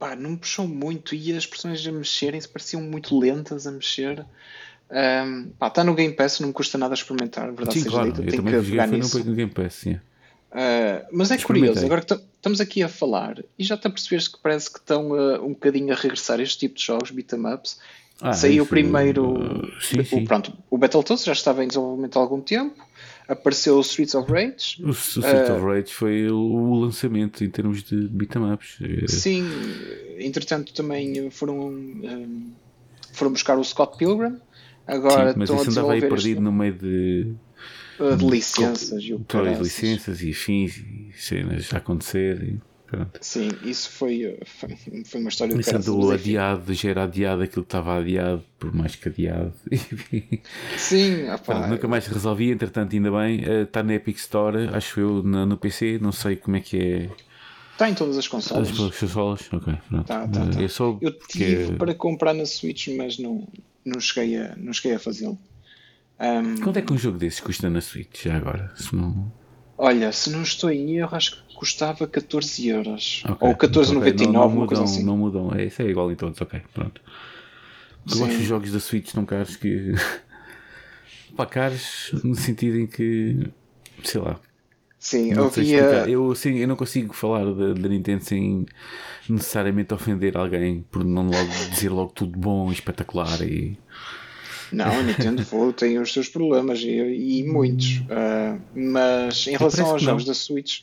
[0.00, 4.24] pá, não me puxou muito e as personagens a mexerem-se pareciam muito lentas a mexer.
[5.62, 8.12] Está no Game Pass, não me custa nada experimentar, verdade Sim, seja claro.
[8.12, 9.22] dita, tenho que pegar nisso.
[9.22, 9.74] no, Game Pass.
[9.74, 10.00] sim.
[10.50, 14.36] Uh, mas é curioso, agora que estamos aqui a falar e já te apercebes que
[14.42, 17.78] parece que estão uh, um bocadinho a regressar este tipo de jogos, beat'em ups.
[18.20, 20.24] Ah, Saiu isso, primeiro uh, sim, o, sim.
[20.24, 22.84] Pronto, o Battletoads já estava em desenvolvimento há algum tempo,
[23.30, 24.82] apareceu o Streets of Rage.
[24.82, 28.10] O Street of Rage foi o, lançamento em termos de.
[28.80, 29.44] Eh, Sim,
[30.18, 32.52] entretanto também foram, um,
[33.12, 34.36] foram buscar o Scott Pilgrim.
[34.86, 37.32] Agora Sim, mas isso andava aí perdido este, no meio de
[38.00, 39.60] uh, de licenças e caraças.
[39.60, 42.42] licenças e fins e cenas a acontecer.
[42.42, 43.18] E pronto.
[43.20, 45.88] Sim, isso foi, foi, uma história Isso caraças.
[45.88, 49.52] andou adiado, já era adiado aquilo que estava adiado, por mais que adiado.
[50.76, 53.42] Sim, Pronto, nunca mais resolvi, entretanto, ainda bem.
[53.44, 57.10] eh, Está na Epic Store, acho eu, no PC, não sei como é que é.
[57.72, 58.68] Está em todas as consolas.
[58.70, 59.48] As consolas?
[59.52, 60.06] Ok, pronto.
[60.06, 60.60] Tá, tá, tá.
[60.60, 63.48] Eh, Eu só Eu porque tive para comprar na Switch, mas não,
[63.84, 65.38] não cheguei a, não cheguei a fazê-lo.
[66.18, 68.70] Ahm, Quanto é que um jogo desses custa na Switch já agora?
[68.76, 69.32] Se não...
[69.78, 73.22] olha, se não estou em erro, acho que custava 14 euros.
[73.28, 75.04] Ok, Ou 14,99, ok, não, mudam, assim.
[75.04, 77.02] Não mudam, é, isso é igual em todos, ok, pronto.
[78.08, 78.24] Eu Sim.
[78.24, 79.92] acho os jogos da Switch tão caros que.
[81.36, 83.46] Pá, caros no sentido em que.
[84.02, 84.40] Sei lá.
[84.98, 86.08] Sim, Não eu explicar.
[86.08, 88.64] Eu, eu não consigo falar da, da Nintendo sem
[89.28, 93.78] necessariamente ofender alguém por não logo dizer logo tudo bom e espetacular e.
[94.72, 98.02] Não, a Nintendo Flow tem os seus problemas e, e muitos.
[98.10, 100.82] Ah, mas em relação parece aos jogos da Switch,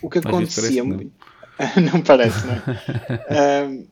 [0.00, 0.84] o que acontecia.
[0.84, 1.10] não.
[1.92, 2.62] não parece, não é?
[3.28, 3.84] Ah,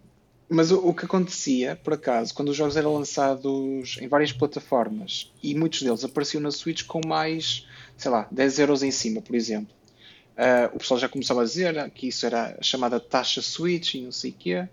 [0.48, 5.31] mas o, o que acontecia, por acaso, quando os jogos eram lançados em várias plataformas
[5.42, 9.37] e muitos deles apareciam na Switch com mais, sei lá, 10 euros em cima, por
[9.37, 9.72] exemplo.
[10.37, 14.00] Ah, o pessoal já começava a dizer que isso era a chamada taxa Switch e
[14.00, 14.68] não sei o quê.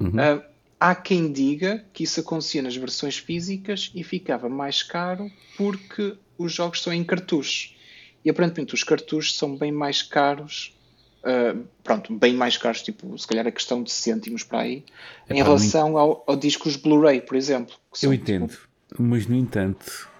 [0.00, 0.12] Uhum.
[0.18, 0.42] Ah,
[0.82, 6.52] há quem diga que isso acontecia nas versões físicas e ficava mais caro porque os
[6.52, 7.76] jogos são em cartuchos.
[8.24, 10.76] E aparentemente os cartuchos são bem mais caros.
[11.22, 14.84] ah, pronto, bem mais caros, tipo, se calhar a questão de cêntimos para aí,
[15.30, 17.76] em Epá, relação ao, ao discos Blu-ray, por exemplo.
[18.02, 18.68] Eu entendo, tipo,
[19.00, 20.10] mas no entanto,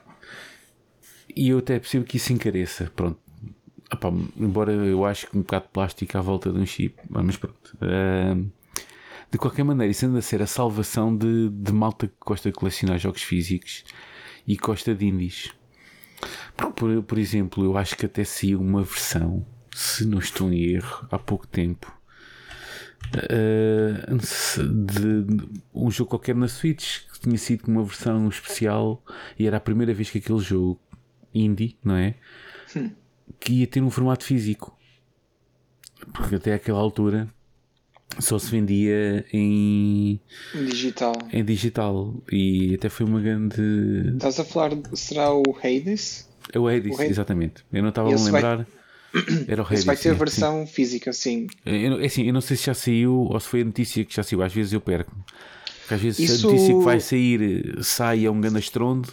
[1.34, 3.18] e eu até percebo que isso encareça, pronto.
[3.92, 7.22] Epá, embora eu acho que um bocado de plástico à volta de um chip, ah,
[7.22, 7.76] mas pronto.
[7.80, 8.46] Ahm,
[9.32, 12.54] de qualquer maneira, isso anda a ser a salvação de, de malta que gosta de
[12.54, 13.82] colecionar jogos físicos
[14.46, 15.50] e gosta de indies.
[16.54, 21.08] Por, por, exemplo, eu acho que até saiu uma versão, se não estou em erro,
[21.10, 21.90] há pouco tempo,
[23.16, 29.02] uh, de, de um jogo qualquer na Switch que tinha sido uma versão especial
[29.38, 30.78] e era a primeira vez que aquele jogo
[31.32, 32.16] indie, não é?
[33.40, 34.78] Que ia ter um formato físico.
[36.12, 37.32] Porque até aquela altura
[38.18, 40.20] só se vendia em,
[40.54, 41.12] digital.
[41.32, 43.60] em digital e até foi uma grande.
[44.14, 46.28] Estás a falar, será o Hades?
[46.52, 47.10] É o Hades, O Hades.
[47.10, 47.64] exatamente.
[47.72, 48.66] Eu não estava a vai- lembrar.
[49.46, 49.74] Era o Reddit.
[49.80, 50.72] Isso vai ter sim, versão sim.
[50.72, 51.46] física, sim.
[51.66, 54.14] Eu, é assim, eu não sei se já saiu ou se foi a notícia que
[54.14, 54.42] já saiu.
[54.42, 55.14] Às vezes eu perco.
[55.80, 56.46] Porque às vezes Isso...
[56.48, 59.12] a notícia que vai sair sai a um grande estrondo,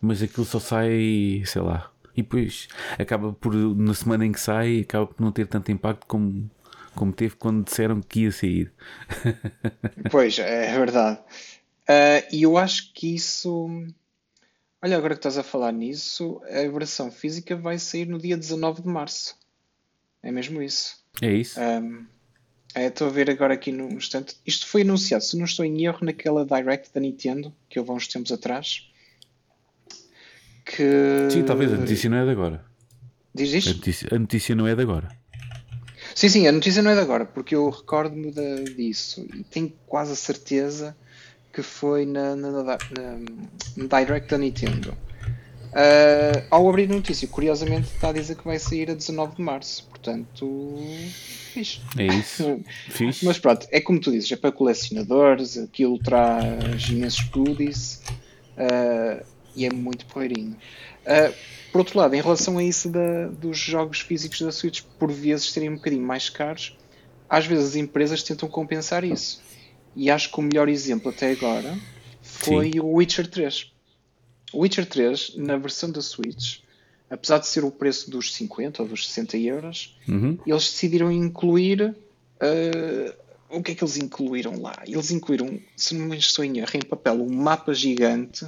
[0.00, 1.90] mas aquilo só sai, sei lá.
[2.16, 6.06] E depois acaba por, na semana em que sai, acaba por não ter tanto impacto
[6.06, 6.48] como,
[6.94, 8.72] como teve quando disseram que ia sair.
[10.10, 11.18] pois, é verdade.
[11.82, 13.68] Uh, e eu acho que isso.
[14.80, 18.82] Olha, agora que estás a falar nisso, a versão física vai sair no dia 19
[18.82, 19.36] de março.
[20.22, 20.96] É mesmo isso.
[21.20, 21.60] É isso.
[21.60, 22.06] Um,
[22.74, 24.36] é, estou a ver agora aqui no instante.
[24.46, 27.94] Isto foi anunciado, se não estou em erro, naquela Direct da Nintendo, que houve há
[27.94, 28.88] uns tempos atrás.
[30.64, 31.28] Que...
[31.30, 32.64] Sim, talvez a notícia não é de agora.
[33.34, 33.70] Diz isto?
[33.70, 35.21] A notícia, a notícia não é de agora.
[36.14, 38.30] Sim, sim, a notícia não é de agora, porque eu recordo-me
[38.76, 40.96] disso e tenho quase a certeza
[41.52, 42.78] que foi na, na, na,
[43.76, 44.96] na Direct da Nintendo.
[45.72, 49.42] Uh, ao abrir a notícia, curiosamente está a dizer que vai sair a 19 de
[49.42, 50.76] março, portanto,
[51.52, 51.80] fixe.
[51.96, 52.60] É isso.
[52.90, 53.24] fixe.
[53.24, 58.02] Mas pronto, é como tu dizes, é para colecionadores, aquilo traz imensos goodies
[58.58, 60.56] uh, e é muito porreirinho.
[61.02, 61.34] Uh,
[61.70, 65.50] por outro lado, em relação a isso da, dos jogos físicos da Switch, por vezes
[65.50, 66.76] serem um bocadinho mais caros,
[67.28, 69.40] às vezes as empresas tentam compensar isso.
[69.96, 71.78] E acho que o melhor exemplo até agora
[72.20, 72.80] foi Sim.
[72.80, 73.72] o Witcher 3.
[74.52, 76.58] O Witcher 3, na versão da Switch,
[77.08, 80.38] apesar de ser o preço dos 50 ou dos 60 euros, uhum.
[80.46, 81.94] eles decidiram incluir.
[82.40, 84.82] Uh, o que é que eles incluíram lá?
[84.86, 88.46] Eles incluíram, se não me estou em erro, em papel, um mapa gigante,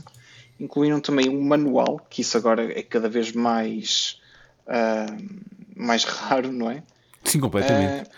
[0.58, 4.20] incluíram também um manual, que isso agora é cada vez mais,
[4.66, 5.40] uh,
[5.74, 6.82] mais raro, não é?
[7.24, 8.08] Sim, completamente.
[8.08, 8.12] Uh,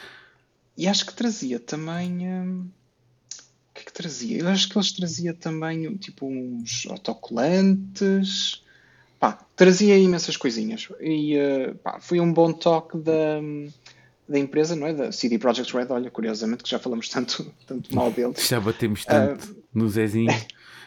[0.76, 2.70] e acho que trazia também
[3.76, 4.38] que é que trazia?
[4.38, 8.62] Eu acho que eles trazia também tipo uns autocolantes.
[9.20, 10.88] Pá, trazia imensas coisinhas.
[11.00, 13.40] E uh, pá, foi um bom toque da,
[14.28, 14.94] da empresa, não é?
[14.94, 15.86] Da CD Projekt Red.
[15.90, 18.40] Olha, curiosamente, que já falamos tanto, tanto mal deles.
[18.48, 20.34] Já batemos tanto uh, no Zezinho.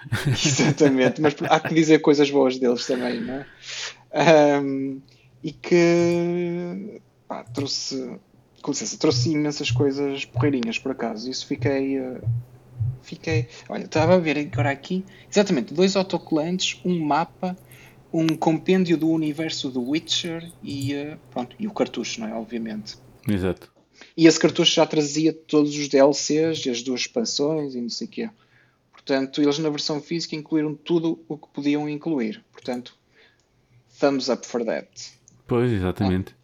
[0.27, 4.59] Exatamente, mas há que dizer coisas boas deles também, não é?
[4.61, 5.01] Um,
[5.43, 8.17] e que pá, trouxe,
[8.61, 11.29] com licença, trouxe imensas coisas porreirinhas por acaso.
[11.29, 12.21] Isso fiquei, uh,
[13.01, 13.47] fiquei.
[13.67, 15.05] Olha, estava a ver agora aqui.
[15.31, 17.55] Exatamente, dois autocolantes, um mapa,
[18.11, 22.33] um compêndio do universo do Witcher e, uh, pronto, e o cartucho, não é?
[22.33, 22.97] Obviamente.
[23.27, 23.71] Exato.
[24.15, 28.07] E esse cartucho já trazia todos os DLCs e as duas expansões e não sei
[28.07, 28.29] o quê.
[28.99, 32.43] Portanto, eles na versão física incluíram tudo o que podiam incluir.
[32.51, 32.93] Portanto,
[33.99, 34.89] thumbs up for that.
[35.47, 36.33] Pois, exatamente.
[36.33, 36.39] Ah.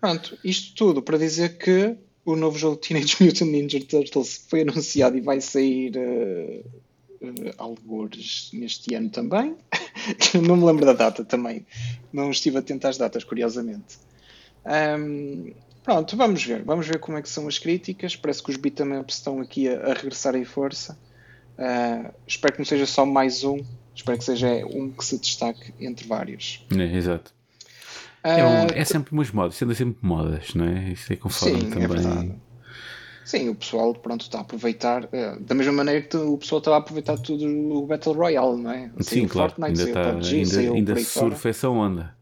[0.00, 5.16] Pronto, isto tudo para dizer que o novo jogo Teenage Mutant Ninja Turtles foi anunciado
[5.16, 9.56] e vai sair uh, uh, alguns neste ano também.
[10.44, 11.64] não me lembro da data também.
[12.12, 13.98] Não estive atento às datas, curiosamente.
[14.66, 15.52] Um,
[15.84, 16.64] pronto, vamos ver.
[16.64, 18.16] Vamos ver como é que são as críticas.
[18.16, 20.98] Parece que os beatemaps estão aqui a, a regressar em força.
[21.58, 23.60] Uh, espero que não seja só mais um.
[23.94, 26.64] Espero que seja um que se destaque entre vários.
[26.76, 27.32] É, exato.
[28.24, 30.92] É, um, é sempre umas modas, sendo sempre modas, não é?
[30.92, 32.30] Isto é conforme sim, é também.
[32.38, 32.52] É
[33.24, 36.74] Sim, o pessoal pronto, está a aproveitar, uh, da mesma maneira que o pessoal está
[36.74, 38.90] a aproveitar tudo o Battle Royale, não é?
[39.00, 42.14] Sim, claro, Fortnite, ainda, está, PUBG, ainda, ainda surfa essa onda.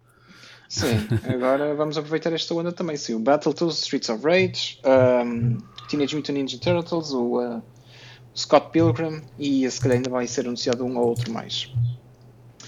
[0.69, 0.87] Sim,
[1.29, 2.97] agora vamos aproveitar esta onda também.
[2.97, 7.63] Sim, o Battletoads, Streets of Rage, um, Teenage Mutant Ninja Turtles, o uh,
[8.41, 11.73] Scott Pilgrim e se calhar ainda vai ser anunciado um ou outro mais.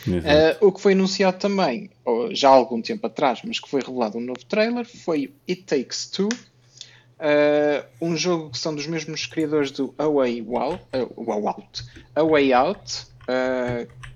[0.06, 1.90] Uh, o que foi anunciado também,
[2.32, 6.06] já há algum tempo atrás, mas que foi revelado um novo trailer, foi It Takes
[6.10, 11.84] Two, uh, um jogo que são dos mesmos criadores do A Way Out, uh, Out,
[12.16, 13.12] A Way Out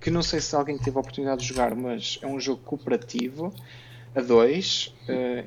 [0.00, 3.54] que não sei se alguém teve a oportunidade de jogar, mas é um jogo cooperativo
[4.14, 4.92] a dois,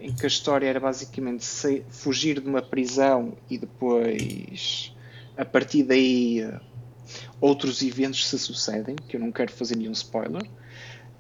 [0.01, 1.45] em que a história era basicamente
[1.89, 4.93] fugir de uma prisão e depois,
[5.39, 6.45] a partir daí,
[7.39, 10.43] outros eventos se sucedem, que eu não quero fazer nenhum spoiler.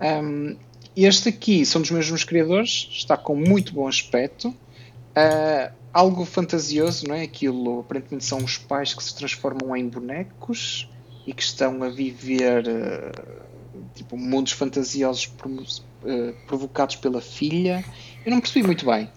[0.01, 0.57] Um,
[0.93, 4.49] este aqui são dos mesmos criadores, está com muito bom aspecto.
[4.49, 7.21] Uh, algo fantasioso, não é?
[7.21, 10.89] Aquilo aparentemente são os pais que se transformam em bonecos
[11.25, 17.85] e que estão a viver uh, tipo mundos fantasiosos uh, provocados pela filha.
[18.25, 19.09] Eu não percebi muito bem.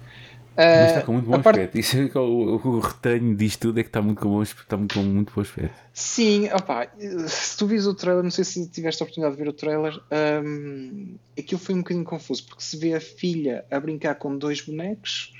[0.57, 1.59] Mas está com muito bom aspecto.
[1.59, 1.78] Parte...
[1.80, 4.76] Isso é o, o, o retenho disto tudo é que está muito com, bom, está
[4.76, 5.74] muito, com muito bom aspecto.
[5.92, 6.88] Sim, opa,
[7.26, 9.98] se tu vis o trailer, não sei se tiveste a oportunidade de ver o trailer,
[10.44, 14.61] um, aquilo foi um bocadinho confuso, porque se vê a filha a brincar com dois
[14.61, 15.32] bonecos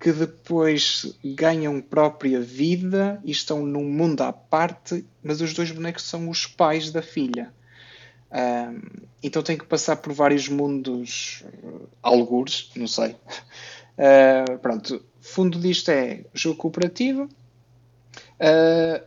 [0.00, 6.02] que depois ganham própria vida e estão num mundo à parte, mas os dois bonecos
[6.02, 7.52] são os pais da filha.
[8.32, 8.80] Um,
[9.22, 13.14] então tem que passar por vários mundos, uh, algures, não sei.
[13.98, 17.28] Uh, pronto, fundo disto é jogo cooperativo.
[18.40, 19.02] Uh,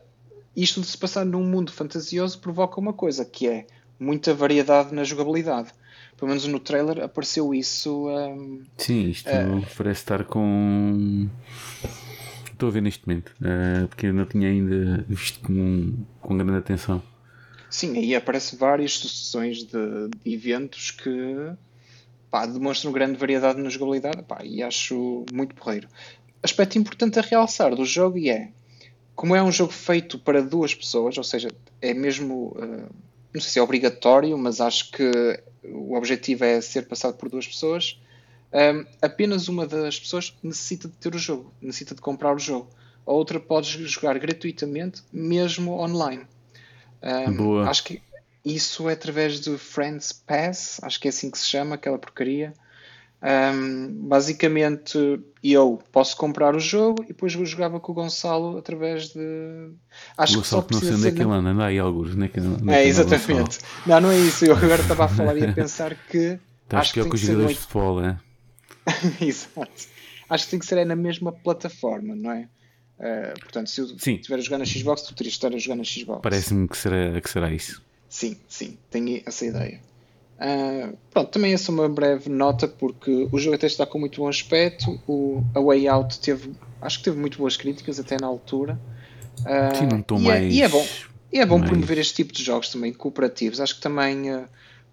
[0.55, 3.67] isto de se passar num mundo fantasioso provoca uma coisa, que é
[3.99, 5.69] muita variedade na jogabilidade.
[6.17, 8.07] Pelo menos no trailer apareceu isso.
[8.07, 11.27] Um, Sim, isto uh, parece estar com.
[12.49, 16.57] Estou a ver neste momento, uh, porque eu não tinha ainda visto com, com grande
[16.57, 17.03] atenção.
[17.69, 21.09] Sim, aí aparecem várias sucessões de, de eventos que
[22.35, 25.87] pá, demonstram grande variedade na jogabilidade pá, e acho muito porreiro.
[26.43, 28.49] Aspecto importante a realçar do jogo é
[29.15, 31.47] como é um jogo feito para duas pessoas, ou seja,
[31.81, 32.47] é mesmo.
[32.57, 32.93] Uh,
[33.33, 37.47] não sei se é obrigatório, mas acho que o objetivo é ser passado por duas
[37.47, 38.01] pessoas.
[38.51, 42.67] Um, apenas uma das pessoas necessita de ter o jogo, necessita de comprar o jogo.
[43.05, 46.25] A outra pode jogar gratuitamente, mesmo online.
[47.01, 47.69] Um, Boa.
[47.69, 48.01] Acho que
[48.45, 52.53] isso é através do Friends Pass, acho que é assim que se chama, aquela porcaria.
[53.23, 59.71] Um, basicamente, eu posso comprar o jogo e depois jogava com o Gonçalo através de.
[60.15, 62.15] Acho o que só que não sei onde é que ele anda, anda aí alguns,
[62.15, 63.59] não é É, exatamente.
[63.87, 64.45] Não, não é isso.
[64.45, 66.39] Eu agora estava a falar e a pensar que.
[66.65, 68.19] Estás acho que, que os jogadores de futebol, é?
[69.19, 69.95] Exato.
[70.29, 72.47] Acho que tem que ser é na mesma plataforma, não é?
[72.99, 75.75] Uh, portanto, se eu estiver a jogar na Xbox, tu terias de estar a jogar
[75.75, 76.21] na Xbox.
[76.21, 77.84] Parece-me que será, que será isso.
[78.09, 79.81] Sim, sim, tenho essa ideia.
[80.35, 84.21] Uh, pronto, também essa é uma breve nota porque o jogo até está com muito
[84.21, 84.99] bom aspecto.
[85.07, 86.51] O A Way Out teve,
[86.81, 88.79] acho que teve muito boas críticas até na altura.
[89.39, 90.43] Uh, sim, não estou e, mais.
[90.43, 90.87] É, e é bom,
[91.31, 91.69] e é bom mais...
[91.69, 93.61] promover este tipo de jogos também cooperativos.
[93.61, 94.45] Acho que também uh,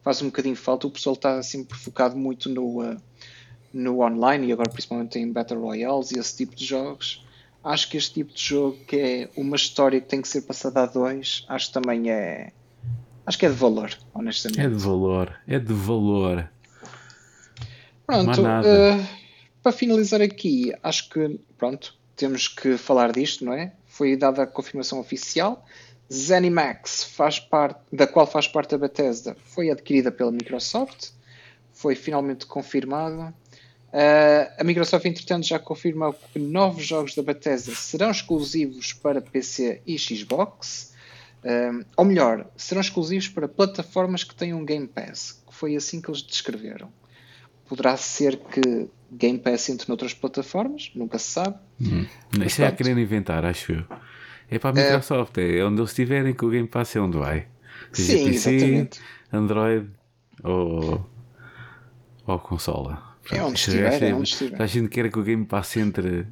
[0.03, 0.87] faz um bocadinho falta.
[0.87, 2.97] O pessoal está sempre focado muito no,
[3.73, 7.25] no online e agora principalmente em Battle Royales e esse tipo de jogos.
[7.65, 10.83] Acho que este tipo de jogo que é uma história que tem que ser passada
[10.83, 12.53] a dois, acho que também é
[13.25, 14.61] Acho que é de valor, honestamente.
[14.61, 16.51] É de valor, é de valor.
[18.07, 19.07] Pronto, uh,
[19.63, 23.73] para finalizar aqui, acho que pronto, temos que falar disto, não é?
[23.87, 25.65] Foi dada a confirmação oficial.
[26.13, 31.11] Zenimax, faz parte, da qual faz parte a Bethesda, foi adquirida pela Microsoft.
[31.73, 33.35] Foi finalmente confirmado.
[33.93, 39.81] Uh, a Microsoft, entretanto, já confirmou que novos jogos da Bethesda serão exclusivos para PC
[39.87, 40.92] e Xbox.
[41.45, 46.09] Um, ou melhor, serão exclusivos para plataformas que tenham Game Pass, que foi assim que
[46.09, 46.93] eles descreveram.
[47.69, 51.57] Poderá ser que Game Pass entre noutras plataformas, nunca se sabe.
[51.81, 52.07] Hum.
[52.45, 53.85] Isso é a querer inventar, acho eu.
[54.49, 54.85] É para a é.
[54.85, 57.49] Microsoft, é, é onde eles estiverem que o Game Pass é onde vai.
[57.93, 59.01] Seja Sim, PC, exatamente.
[59.33, 59.91] Android
[60.45, 61.11] ou,
[62.27, 63.17] ou consola.
[63.31, 64.63] é onde estiver, é onde estiver.
[64.63, 66.27] A gente quer que o Game Pass entre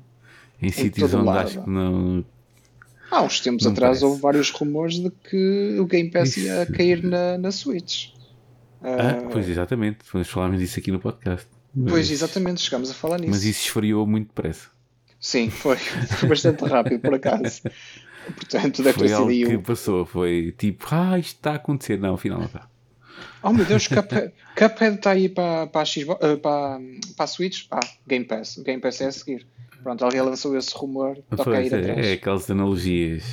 [0.61, 1.47] em, em sítios onde lado.
[1.47, 2.25] acho que não
[3.11, 4.05] Há uns tempos não atrás parece.
[4.05, 6.41] houve vários rumores de que o Game Pass Isso.
[6.41, 8.11] ia cair na, na Switch.
[8.83, 11.47] Ah, uh, pois exatamente, nós falámos disso aqui no podcast.
[11.75, 13.31] Mas, pois exatamente, chegámos a falar nisso.
[13.31, 14.69] Mas isso esfriou muito depressa.
[15.19, 15.77] Sim, foi,
[16.19, 17.63] foi bastante rápido por acaso.
[18.35, 21.99] Portanto, deve foi ter algo sido que passou, foi tipo, ah, isto está a acontecer.
[21.99, 22.69] Não, afinal não está.
[23.43, 24.33] Oh meu Deus, Cuphead,
[24.97, 26.81] está aí para, para, a Xbox, uh, para,
[27.17, 27.67] para a Switch?
[27.71, 28.59] Ah, Game Pass.
[28.59, 29.47] Game Pass é a seguir.
[29.83, 32.07] Pronto, alguém lançou esse rumor, toca ir é, atrás.
[32.07, 33.25] É aquelas analogias.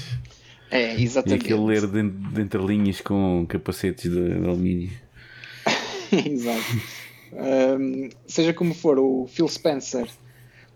[0.72, 1.44] É, exatamente.
[1.44, 4.92] E aquele ler de, de entre linhas com capacetes de, de alumínio.
[6.12, 6.98] Exato.
[7.34, 10.08] Um, seja como for, o Phil Spencer,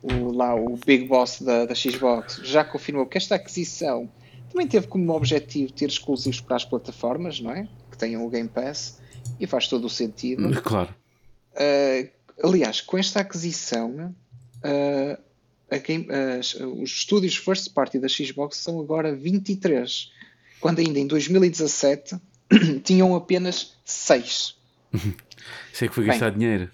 [0.01, 4.09] o, lá o big boss da, da Xbox, já confirmou que esta aquisição
[4.51, 7.67] também teve como objetivo ter exclusivos para as plataformas, não é?
[7.89, 8.99] Que tenham o Game Pass,
[9.39, 10.61] e faz todo o sentido.
[10.61, 10.93] Claro.
[11.53, 12.09] Uh,
[12.43, 14.13] aliás, com esta aquisição,
[14.57, 15.21] uh,
[15.77, 20.11] Game, uh, os estúdios first party da Xbox são agora 23,
[20.59, 22.15] quando ainda em 2017
[22.83, 24.55] tinham apenas 6.
[25.73, 26.69] Sei que foi Bem, gastar dinheiro.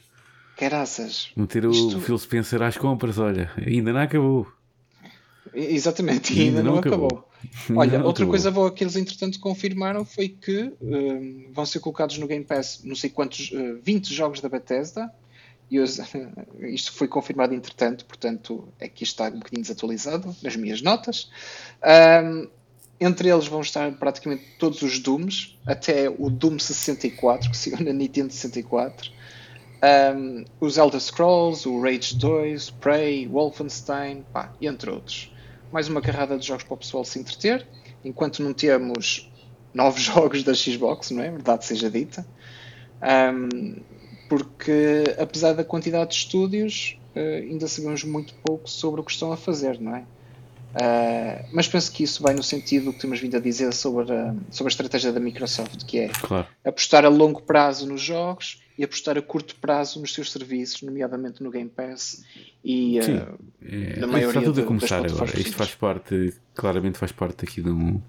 [0.58, 1.32] Caraças.
[1.36, 2.00] Meter o Isto...
[2.02, 4.48] Phil Spencer às compras, olha, ainda não acabou.
[5.54, 7.08] Exatamente, ainda, ainda não, não, acabou.
[7.08, 7.28] acabou.
[7.78, 8.30] Olha, outra acabou.
[8.30, 12.82] coisa boa que eles entretanto confirmaram foi que um, vão ser colocados no Game Pass
[12.84, 15.12] não sei quantos, uh, 20 jogos da Bethesda
[15.70, 16.00] e os,
[16.62, 21.30] isto foi confirmado entretanto, portanto, aqui está um bocadinho desatualizado nas minhas notas.
[22.24, 22.48] Um,
[23.00, 27.94] entre eles vão estar praticamente todos os Dooms, até o Doom 64, que saiu na
[27.94, 29.12] Nintendo 64.
[30.16, 35.32] Um, os Elder Scrolls, o Rage 2, Prey, Wolfenstein, pá, entre outros.
[35.72, 37.68] Mais uma carrada de jogos para o pessoal se entreter,
[38.04, 39.32] enquanto não temos
[39.74, 41.30] novos jogos da Xbox, não é?
[41.30, 42.26] Verdade seja dita.
[43.00, 43.76] Um,
[44.28, 49.32] porque apesar da quantidade de estúdios, uh, ainda sabemos muito pouco sobre o que estão
[49.32, 50.06] a fazer, não é?
[50.78, 54.36] Uh, mas penso que isso vai no sentido que temos vindo a dizer sobre a,
[54.52, 56.46] sobre a estratégia da Microsoft, que é claro.
[56.64, 61.42] apostar a longo prazo nos jogos e apostar a curto prazo nos seus serviços, nomeadamente
[61.42, 62.24] no Game Pass
[62.64, 65.40] e Sim, uh, é, na maioria está tudo a começar agora.
[65.40, 68.00] Isto faz parte, claramente faz parte aqui de um,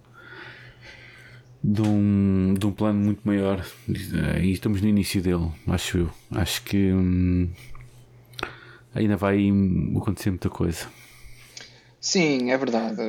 [1.63, 6.11] de um, de um plano muito maior e estamos no início dele, acho eu.
[6.31, 7.49] Acho que hum,
[8.95, 9.49] ainda vai
[9.97, 10.87] acontecer muita coisa.
[12.01, 13.03] Sim, é verdade.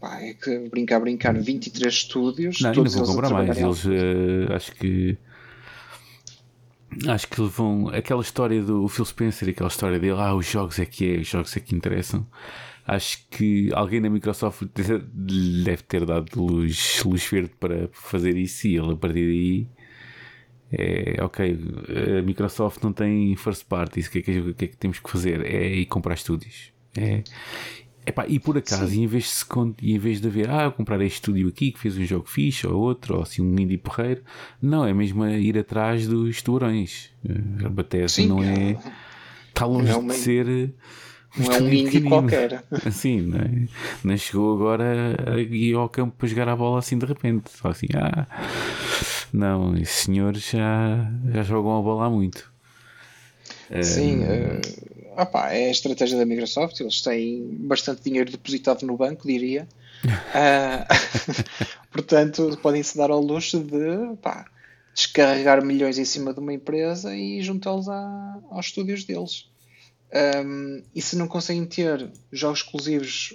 [0.00, 2.60] Pá, é que brincar, brincar, 23 estúdios.
[2.60, 3.58] Não, ainda vou comprar mais.
[3.58, 5.18] Eles uh, acho que.
[7.08, 7.88] Acho que vão.
[7.88, 11.26] Aquela história do Phil Spencer, aquela história dele, ah, os jogos é que é, os
[11.26, 12.26] jogos é que interessam.
[12.86, 18.76] Acho que alguém na Microsoft deve ter dado luz, luz verde para fazer isso e
[18.76, 19.68] ele a partir daí
[20.70, 21.58] é ok.
[22.18, 25.10] A Microsoft não tem first parties, o que é que, que, é que temos que
[25.10, 25.44] fazer?
[25.44, 26.72] É ir comprar estúdios.
[26.96, 27.22] É,
[28.06, 29.44] Epá, e por acaso, em vez,
[29.80, 32.64] de, em vez de haver, ah, comprar este estúdio aqui que fez um jogo fixe
[32.64, 34.22] ou outro, ou assim um indie porreiro,
[34.62, 37.10] não, é mesmo ir atrás dos tubarões.
[37.64, 38.78] A Bethesda não é.
[39.48, 40.72] Está longe é uma, de ser.
[41.38, 42.64] Não é um indie qualquer.
[42.86, 43.68] Assim, não, é?
[44.02, 47.50] não chegou agora a ir ao campo para jogar a bola assim de repente.
[47.50, 48.26] Só assim, ah,
[49.32, 52.50] não, esses senhores já, já jogam a bola há muito.
[53.82, 59.26] Sim, uh Opa, é a estratégia da Microsoft, eles têm bastante dinheiro depositado no banco,
[59.26, 59.66] diria.
[60.04, 60.84] uh,
[61.90, 64.44] portanto, podem-se dar ao luxo de opa,
[64.94, 69.48] descarregar milhões em cima de uma empresa e juntá-los aos estúdios deles.
[70.14, 73.34] Um, e se não conseguem ter jogos exclusivos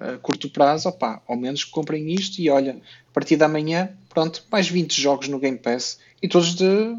[0.00, 4.44] a curto prazo, opa, ao menos comprem isto e olha, a partir da manhã, pronto,
[4.50, 6.96] mais 20 jogos no Game Pass e todos de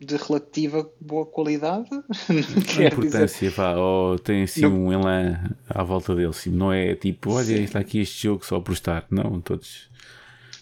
[0.00, 1.88] de relativa boa qualidade.
[1.92, 4.86] a importância, vá, ou tem assim não...
[4.86, 6.50] um elan à volta dele, sim.
[6.50, 7.64] não é tipo, olha, Sim.
[7.64, 9.90] está aqui este jogo só por estar, não, todos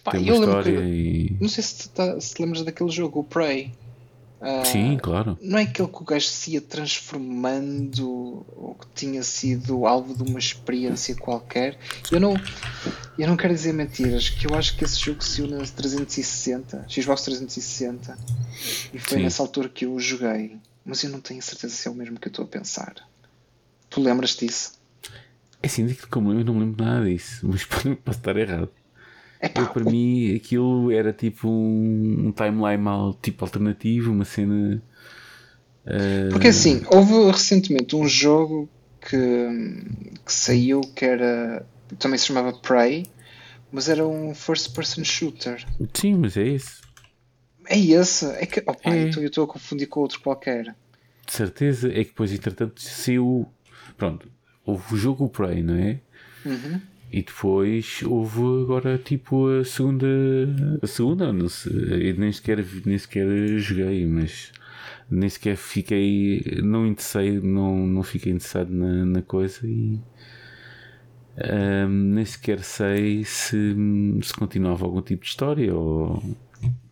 [0.02, 1.36] Pá, têm uma história que, e...
[1.40, 3.72] Não sei se, tá, se te lembras daquele jogo, o Prey.
[4.40, 5.36] Uh, Sim, claro.
[5.40, 10.28] Não é aquele que o gajo se ia transformando ou que tinha sido alvo de
[10.28, 11.76] uma experiência qualquer.
[12.10, 12.34] Eu não,
[13.18, 17.22] eu não quero dizer mentiras, que eu acho que esse jogo se na 360, Xbox
[17.22, 18.16] 360,
[18.94, 19.24] e foi Sim.
[19.24, 20.56] nessa altura que eu o joguei.
[20.84, 22.94] Mas eu não tenho certeza se é o mesmo que eu estou a pensar.
[23.90, 24.72] Tu lembras disso?
[25.62, 27.64] É assim, digo como eu não me lembro nada disso, mas
[28.04, 28.70] posso estar errado.
[29.40, 29.90] Epá, eu, para o...
[29.90, 34.82] mim aquilo era tipo um, um timeline mal, tipo alternativo, uma cena.
[35.86, 36.30] Uh...
[36.30, 38.68] Porque assim, houve recentemente um jogo
[39.00, 39.16] que,
[40.24, 41.64] que saiu que era.
[41.98, 43.06] também se chamava Prey,
[43.70, 45.64] mas era um first person shooter.
[45.94, 46.80] Sim, mas é esse.
[47.66, 48.26] É esse?
[48.26, 48.60] É que.
[48.60, 49.02] Opa, é.
[49.02, 50.74] Então eu estou a confundir com outro qualquer.
[51.26, 53.46] De certeza, é que depois, entretanto, saiu.
[53.96, 54.28] Pronto,
[54.64, 56.00] houve o jogo Prey, não é?
[56.44, 56.80] Uhum.
[57.10, 60.06] E depois houve agora tipo a segunda.
[60.82, 63.26] A segunda, não sei, nem sequer, nem sequer
[63.58, 64.52] joguei, mas
[65.10, 66.60] nem sequer fiquei.
[66.62, 69.98] Não interessei, não, não fiquei interessado na, na coisa e.
[71.40, 73.56] Um, nem sequer sei se,
[74.22, 76.20] se continuava algum tipo de história ou,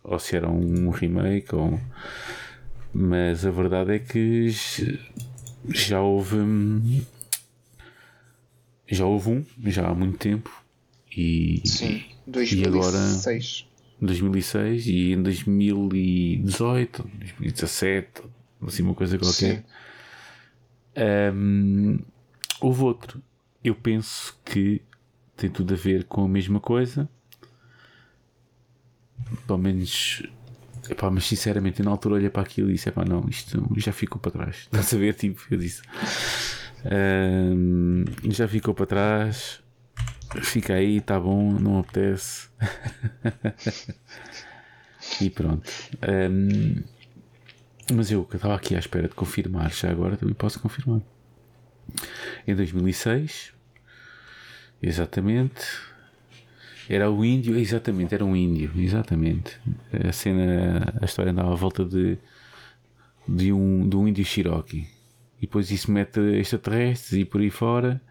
[0.01, 1.77] ou se era um remake ou,
[2.93, 4.49] mas a verdade é que
[5.67, 6.37] já houve
[8.87, 10.51] já houve um, já há muito tempo.
[11.15, 12.53] E, Sim, 2006.
[12.53, 12.97] E agora,
[14.01, 18.23] 2006 e em 2018, 2017,
[18.61, 19.65] assim uma coisa qualquer.
[21.33, 21.99] Um,
[22.59, 23.21] houve outro.
[23.63, 24.81] Eu penso que
[25.35, 27.09] tem tudo a ver com a mesma coisa.
[29.45, 30.23] Pelo menos.
[30.89, 33.91] Epá, mas sinceramente, eu na altura olhei para aquilo e disse: epá, não, isto já
[33.91, 34.55] ficou para trás.
[34.71, 35.15] Estás a ver?
[35.15, 35.81] Tipo, eu disse:
[36.91, 39.61] um, já ficou para trás.
[40.41, 42.49] Fica aí, tá bom, não apetece.
[45.21, 45.69] e pronto.
[46.07, 46.83] Um,
[47.93, 51.01] mas eu que estava aqui à espera de confirmar, já agora também posso confirmar.
[52.45, 53.53] Em 2006,
[54.81, 55.65] exatamente,
[56.89, 59.57] era o índio, exatamente, era um índio, exatamente.
[60.07, 62.17] A cena, a história andava à volta de,
[63.27, 64.96] de, um, de um índio Cherokee
[65.37, 68.01] e depois isso mete extraterrestres e por aí fora.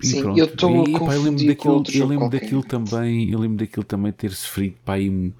[0.00, 3.84] Sim, eu estou a pá, eu lembro daquilo, eu lembro daquilo também, eu lembro daquilo
[3.84, 5.32] também ter sofrido, pá, aí,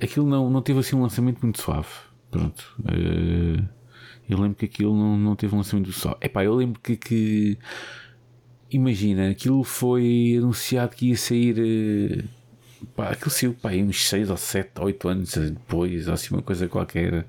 [0.00, 1.88] aquilo não, não teve assim um lançamento muito suave.
[2.30, 2.76] Pronto.
[2.80, 3.66] Uh,
[4.28, 6.18] eu lembro que aquilo não, não teve um lançamento suave.
[6.20, 7.58] Epá, eu lembro que, que
[8.70, 12.28] imagina, aquilo foi anunciado que ia sair uh,
[12.94, 16.68] Pá, aquilo saiu pá, uns 6 ou 7, 8 anos depois, ou assim uma coisa
[16.68, 17.26] qualquer.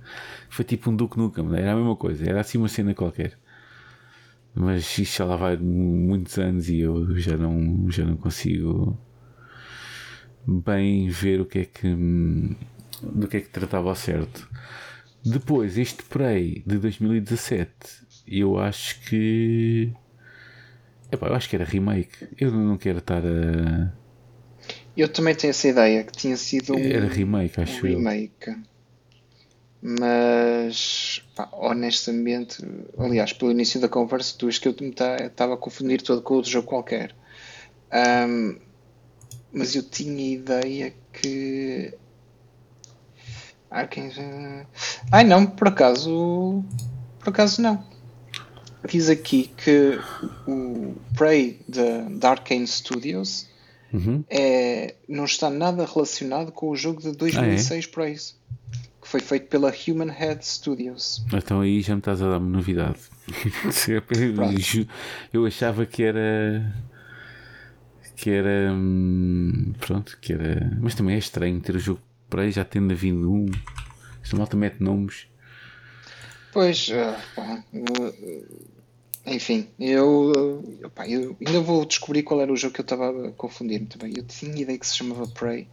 [0.49, 3.37] Foi tipo um Duke Nukem, era a mesma coisa, era assim uma cena qualquer.
[4.55, 8.97] Mas isto já lá vai muitos anos e eu já não, já não consigo
[10.47, 11.87] bem ver o que é que
[13.01, 14.49] do que é que tratava ao certo.
[15.23, 17.69] Depois, este Prey de 2017,
[18.27, 19.91] eu acho que.
[21.11, 22.27] Epá, eu acho que era remake.
[22.39, 23.91] Eu não quero estar a.
[24.97, 28.57] Eu também tenho essa ideia que tinha sido um, Era remake, acho um remake.
[29.79, 32.57] Mas pá, honestamente,
[32.97, 36.49] aliás, pelo início da conversa, tu és que eu estava a confundir todo com outro
[36.49, 37.15] jogo qualquer.
[37.93, 38.57] Um,
[39.53, 41.93] mas eu tinha ideia que.
[43.69, 44.65] Arkane.
[45.11, 46.65] Ai não, por acaso.
[47.19, 47.85] Por acaso não.
[48.89, 49.99] Diz aqui que
[50.47, 53.47] o Prey da Arkane Studios
[53.93, 54.23] Uhum.
[54.29, 59.47] é, não está nada relacionado com o jogo de 2006 Ah, Prey, que foi feito
[59.47, 61.25] pela Human Head Studios.
[61.33, 62.99] Então aí já me estás a dar uma novidade.
[65.33, 66.73] Eu achava que era.
[68.15, 68.73] Que era.
[68.73, 70.75] hum, Pronto, que era.
[70.81, 73.45] Mas também é estranho ter o jogo para aí já tendo havido um.
[74.23, 75.27] Esta malta mete nomes.
[76.51, 77.15] Pois, uh,
[79.27, 80.63] enfim, eu,
[80.95, 84.13] pá, eu ainda vou descobrir qual era o jogo que eu estava a confundir também.
[84.15, 85.67] Eu tinha ideia que se chamava Prey,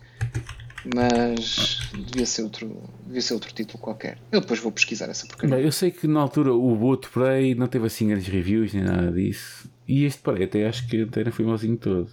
[0.95, 4.19] mas devia ser outro, devia ser outro título qualquer.
[4.33, 5.57] Eu depois vou pesquisar essa porcaria.
[5.57, 8.83] Bem, eu sei que na altura o outro Prey não teve assim grandes reviews nem
[8.83, 9.71] nada disso.
[9.87, 12.11] E este Prey até acho que até não foi malzinho todo.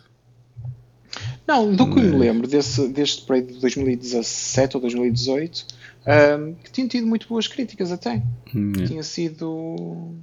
[1.48, 5.66] Não, do que me lembro desse, deste Prey de 2017 ou 2018,
[6.08, 8.22] um, que tinha tido muito boas críticas até.
[8.56, 8.86] Hum, é.
[8.86, 10.16] Tinha sido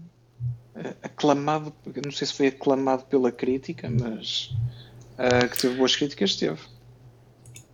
[1.02, 1.72] aclamado,
[2.04, 4.50] não sei se foi aclamado pela crítica, mas
[5.16, 6.58] ah, que teve boas críticas, teve.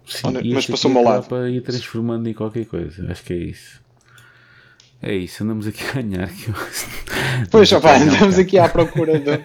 [0.07, 0.67] Sim, Olha, mas
[0.99, 1.27] ao é lado.
[1.29, 3.11] para ir transformando em qualquer coisa.
[3.11, 3.83] Acho que é isso.
[5.03, 6.29] É isso, andamos aqui a ganhar.
[6.29, 6.55] que eu-
[7.51, 9.31] Pois, Não, andamos aqui à procura de.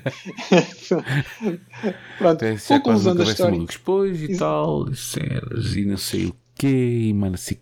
[2.17, 2.43] Pronto,
[2.81, 3.51] conclusão da história.
[3.53, 3.77] malucos.
[3.77, 7.59] Pois e Ex- tal, cenas e não sei o quê, e mano, sei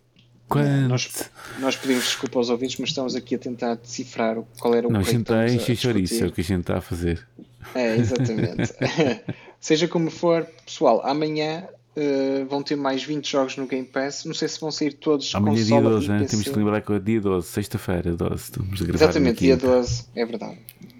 [0.47, 0.87] quanto.
[0.89, 1.29] Nós,
[1.59, 4.99] nós pedimos desculpa aos ouvintes, mas estamos aqui a tentar decifrar qual era o Não,
[4.99, 7.27] a gente está a encher chouriço, é o que a gente está a fazer.
[7.75, 8.73] É, exatamente.
[9.59, 11.67] Seja como for, pessoal, amanhã
[11.99, 14.23] eh, vão ter mais 20 jogos no Game Pass.
[14.23, 16.19] Não sei se vão sair todos Amanhã é dia consola 12, e né?
[16.19, 16.29] PC.
[16.29, 18.35] temos que lembrar que é dia 12, sexta-feira, 12.
[18.35, 19.03] Estamos a gravar.
[19.05, 19.67] Exatamente, dia quinta.
[19.67, 20.57] 12, é verdade.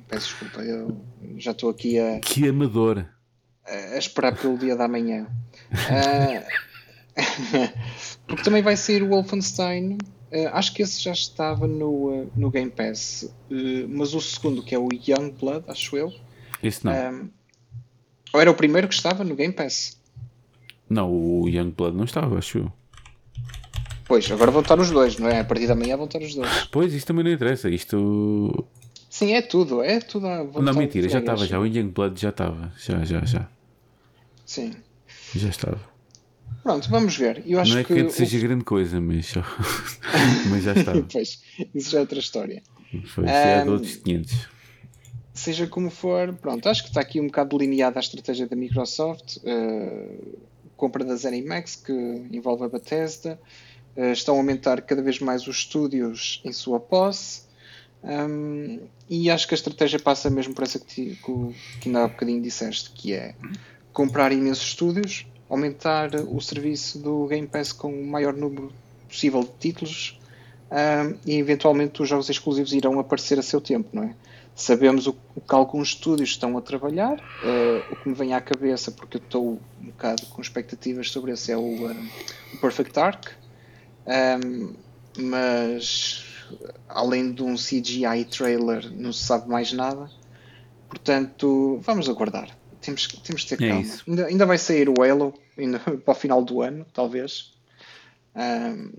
[0.08, 1.00] Peço desculpa, eu
[1.38, 3.06] já estou aqui a, Que amador.
[3.66, 5.28] a esperar pelo dia da manhã.
[5.72, 6.44] Ah,
[8.28, 9.98] porque também vai sair o Wolfenstein.
[10.32, 13.54] Ah, acho que esse já estava no, ah, no Game Pass, Ah,
[13.90, 16.14] mas o segundo, que é o Youngblood, acho eu.
[16.62, 16.92] Esse não.
[16.92, 17.26] ah,
[18.34, 19.98] ou era o primeiro que estava no Game Pass?
[20.90, 22.74] Não, o Youngblood não estava, acho eu.
[24.06, 25.42] Pois, agora vão estar os dois, não é?
[25.42, 26.66] A partir da manhã vão estar os dois.
[26.72, 27.70] Pois, isto também não interessa.
[27.70, 28.66] Isto.
[29.10, 31.60] Sim, é tudo, é tudo à Não, mentira, já estava, já.
[31.60, 32.72] O Youngblood já estava.
[32.78, 33.50] Já, já, já.
[34.46, 34.74] Sim.
[35.36, 35.97] Já estava.
[36.68, 37.42] Pronto, vamos ver.
[37.46, 38.12] Eu acho não é que, que.
[38.12, 39.34] seja grande coisa, mas,
[40.52, 41.02] mas já estava.
[41.10, 41.42] pois,
[41.74, 42.62] isso já é outra história.
[43.06, 44.50] Foi, foi há Ahm, outros 500.
[45.34, 49.38] Seja como for, pronto, acho que está aqui um bocado delineada a estratégia da Microsoft,
[49.46, 50.18] eh,
[50.76, 51.94] compra da ZeniMax, que
[52.34, 53.40] envolve a Bethesda,
[53.96, 57.44] eh, estão a aumentar cada vez mais os estúdios em sua posse,
[58.04, 62.04] hum, e acho que a estratégia passa mesmo por essa que, que, o- que ainda
[62.04, 63.36] há bocadinho disseste, que é
[63.94, 68.72] comprar imensos estúdios, aumentar o serviço do Game Pass com o maior número
[69.08, 70.20] possível de títulos,
[71.26, 74.16] e eventualmente os jogos exclusivos irão aparecer a seu tempo, não é?
[74.54, 77.24] Sabemos o, o que alguns estúdios estão a trabalhar.
[77.44, 81.32] eh, o que me vem à cabeça, porque eu estou um bocado com expectativas sobre
[81.32, 81.96] esse, é o, eh,
[82.56, 83.30] o Perfect Dark.
[84.08, 84.74] Ahm,
[85.20, 86.26] mas
[86.90, 90.10] além de um CGI trailer, não se sabe mais nada.
[90.90, 92.50] Portanto, vamos aguardar.
[92.88, 93.82] Temos, temos de ter É calma.
[93.82, 94.04] isso.
[94.08, 97.52] Ainda, ainda vai sair o Halo ainda, para o final do ano, talvez.
[98.34, 98.92] Ahm,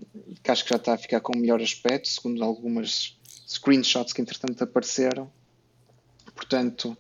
[0.43, 3.17] que acho que já está a ficar com um melhor aspecto, segundo algumas
[3.49, 5.31] screenshots que entretanto apareceram.
[6.35, 6.95] Portanto,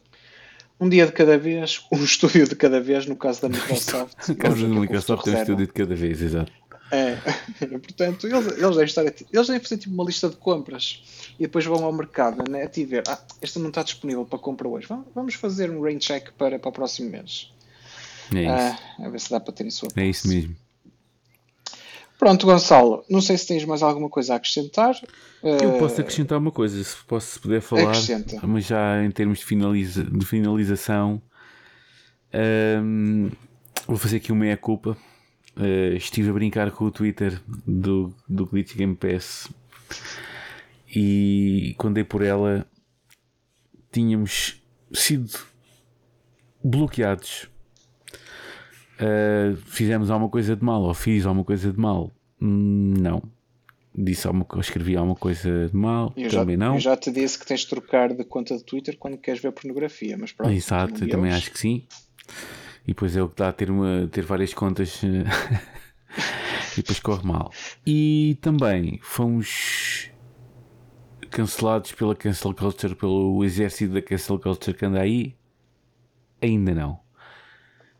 [0.80, 4.28] um dia de cada vez, um estúdio de cada vez, no caso da Microsoft.
[4.28, 6.50] No caso da o é o Microsoft tem um estúdio de cada vez, exato.
[6.90, 7.16] É,
[7.78, 11.02] portanto, eles, eles, devem estar eles devem fazer tipo uma lista de compras
[11.38, 14.38] e depois vão ao mercado na net e ver, ah, esta não está disponível para
[14.38, 17.52] compra hoje, vamos, vamos fazer um rain check para, para o próximo mês.
[18.34, 18.50] É isso.
[18.98, 20.54] Ah, a ver se dá para ter em sua é isso mesmo.
[22.18, 24.98] Pronto, Gonçalo, não sei se tens mais alguma coisa a acrescentar.
[25.40, 28.44] Eu Ah, posso acrescentar uma coisa, se posso se puder falar, Acrescenta.
[28.44, 31.22] mas já em termos de, finaliza, de finalização,
[32.82, 33.30] hum,
[33.86, 34.96] vou fazer aqui uma meia-culpa.
[35.58, 39.48] Uh, estive a brincar com o Twitter do, do Glitch Game Pass
[40.94, 42.64] e quando dei por ela
[43.90, 45.38] tínhamos sido
[46.62, 47.48] bloqueados.
[49.00, 52.12] Uh, fizemos alguma coisa de mal ou fiz alguma coisa de mal?
[52.40, 53.22] Hum, não.
[53.94, 56.12] Disse alguma escrevi alguma coisa de mal?
[56.16, 56.74] Eu também já, não.
[56.74, 59.52] Eu já te disse que tens de trocar de conta de Twitter quando queres ver
[59.52, 60.52] pornografia, mas pronto.
[60.52, 61.84] Exato, eu também acho que sim.
[62.88, 65.02] E depois é o que dá a ter, uma, ter várias contas
[66.72, 67.52] e depois corre mal.
[67.86, 70.10] E também fomos
[71.30, 75.36] cancelados pela cancel culture, pelo exército da cancel culture que anda aí?
[76.40, 76.98] Ainda não.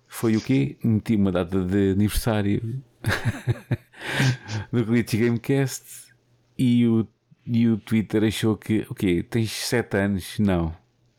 [0.07, 0.79] Foi o quê?
[0.83, 2.83] Meti uma data de aniversário
[4.73, 6.15] do Glitch Gamecast
[6.57, 7.07] e o,
[7.45, 9.23] e o Twitter achou que, o quê?
[9.23, 10.39] Tens 7 anos?
[10.39, 10.75] Não.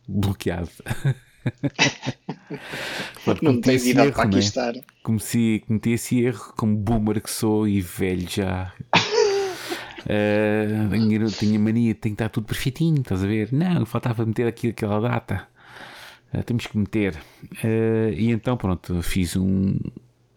[0.08, 0.72] Bloqueado.
[3.26, 4.82] Pode, não tens idade para aqui né?
[5.04, 8.74] Comecei, cometi esse erro como boomer que sou e velho já.
[10.00, 13.52] Uh, tinha mania, tem que estar tudo perfeitinho, estás a ver?
[13.52, 15.46] Não, faltava meter aqui aquela data.
[16.34, 17.16] Uh, temos que meter.
[17.64, 19.78] Uh, e então, pronto, fiz um,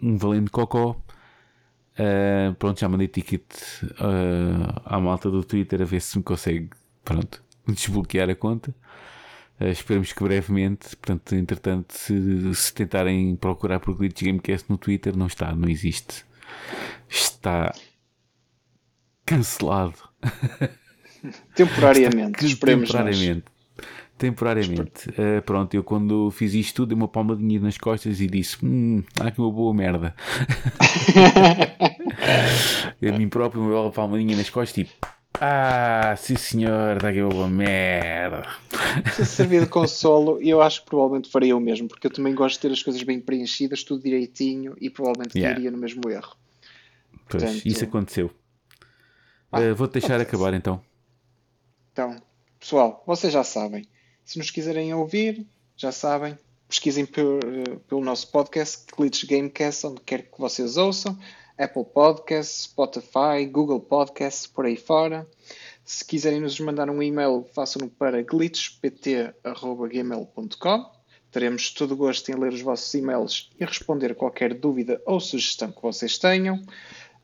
[0.00, 0.96] um valente cocó.
[1.92, 3.44] Uh, pronto, já mandei ticket
[4.84, 6.70] à malta do Twitter a ver se me consegue,
[7.04, 8.74] pronto, desbloquear a conta.
[9.70, 15.26] Esperemos que brevemente, portanto, entretanto, se, se tentarem procurar por Glitch Gamecast no Twitter, não
[15.26, 16.24] está, não existe.
[17.08, 17.74] Está
[19.24, 19.94] cancelado.
[21.54, 23.44] Temporariamente, esperemos Temporariamente.
[23.44, 23.52] Nós.
[24.18, 25.08] Temporariamente.
[25.10, 29.02] Uh, pronto, eu quando fiz isto tudo, dei uma palmadinha nas costas e disse: Hum,
[29.20, 30.14] há aqui uma boa merda.
[33.02, 35.11] a mim próprio, uma bela palmadinha nas costas, tipo.
[35.44, 38.46] Ah, sim senhor, está aqui uma merda.
[39.12, 42.54] Se servir de consolo, eu acho que provavelmente faria o mesmo, porque eu também gosto
[42.54, 45.68] de ter as coisas bem preenchidas, tudo direitinho e provavelmente yeah.
[45.68, 46.36] no mesmo erro.
[47.28, 48.30] Pois, Portanto, isso aconteceu.
[49.50, 50.80] Ah, uh, Vou-te deixar acabar então.
[51.92, 52.22] Então,
[52.60, 53.84] pessoal, vocês já sabem.
[54.24, 55.44] Se nos quiserem ouvir,
[55.76, 56.38] já sabem.
[56.68, 61.18] Pesquisem por, uh, pelo nosso podcast, Glitch Gamecast, onde quer que vocês ouçam.
[61.62, 65.26] Apple Podcasts, Spotify, Google Podcasts, por aí fora.
[65.84, 70.92] Se quiserem nos mandar um e-mail, façam-no para glitchpt.gmail.com.
[71.30, 75.72] Teremos todo o gosto em ler os vossos e-mails e responder qualquer dúvida ou sugestão
[75.72, 76.60] que vocês tenham.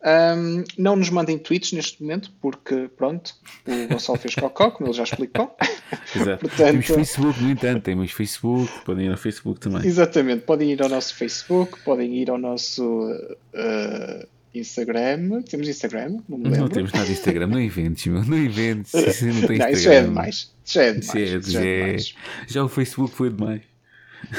[0.01, 3.35] Um, não nos mandem tweets neste momento, porque pronto,
[3.67, 5.57] o Gonçalo fez cocó, como ele já explicou.
[6.15, 6.49] Exato.
[6.49, 9.85] Portanto, temos Facebook, no entanto, temos Facebook, podem ir ao Facebook também.
[9.85, 15.43] Exatamente, podem ir ao nosso Facebook, podem ir ao nosso uh, Instagram.
[15.43, 16.21] Temos Instagram?
[16.29, 18.95] Não, me não temos nada de Instagram, não inventes, meu, não inventes.
[18.95, 19.73] Isso não tem não, Instagram.
[19.73, 20.53] Isso já é demais.
[20.65, 21.15] Já é demais.
[21.17, 22.15] É, já, é, demais.
[22.47, 23.63] já o Facebook foi demais.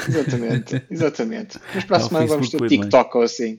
[0.08, 1.58] Exatamente, exatamente.
[1.74, 3.58] Mas para a semana vamos ter TikTok ou assim.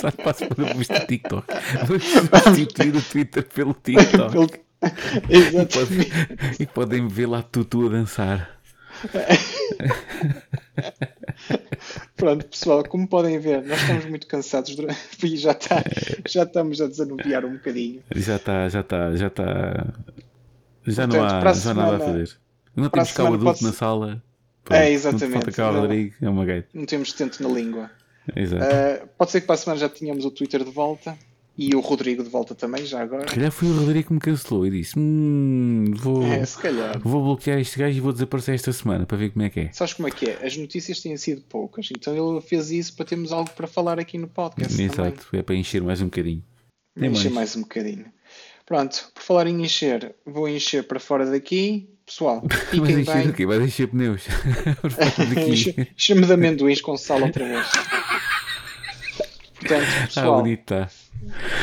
[0.00, 1.46] Só passo para o do TikTok.
[1.86, 4.60] Vamos substituir o Twitter pelo TikTok.
[5.28, 6.10] Exatamente.
[6.60, 8.60] E podem ver lá tu, a dançar.
[12.16, 14.76] Pronto, pessoal, como podem ver, nós estamos muito cansados
[15.22, 15.82] e já, está,
[16.28, 18.02] já estamos a desanuviar um bocadinho.
[18.14, 19.86] Já está, já está, já está.
[20.86, 22.36] Já Portanto, não há já semana, nada a fazer.
[22.76, 24.22] Não temos cá o adulto na sala.
[24.70, 25.32] É, exatamente.
[25.32, 26.68] Falta cá o Rodrigo, é uma gaita.
[26.74, 27.90] Não temos tento na língua.
[28.36, 28.64] Exato.
[28.64, 31.16] Uh, pode ser que para a semana já tínhamos o Twitter de volta
[31.56, 33.28] e o Rodrigo de volta também, já agora.
[33.28, 36.42] Se calhar foi o Rodrigo que me cancelou e disse: hum, vou, é,
[37.02, 39.72] vou bloquear este gajo e vou desaparecer esta semana para ver como é que é.
[39.72, 40.46] Sabes como é que é?
[40.46, 44.16] As notícias têm sido poucas, então ele fez isso para termos algo para falar aqui
[44.16, 44.80] no podcast.
[44.80, 45.40] Exato, também.
[45.40, 46.42] é para encher mais um bocadinho.
[46.96, 47.32] encher mais.
[47.32, 48.06] mais um bocadinho.
[48.64, 51.90] Pronto, por falar em encher, vou encher para fora daqui.
[52.06, 53.46] Pessoal, fiquem Mas encher bem.
[53.46, 54.22] Vai encher pneus?
[55.94, 57.66] Encher-me de amendoins com sal outra vez.
[59.60, 60.44] Portanto, ah, pessoal,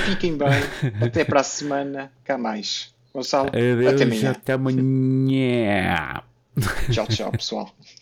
[0.05, 0.47] fiquem bem.
[1.01, 2.11] Até para a semana.
[2.23, 2.95] Cá mais.
[3.13, 4.31] Gonçalo, Adeus, até amanhã.
[4.31, 6.23] Até amanhã.
[6.91, 7.75] Tchau, tchau, pessoal.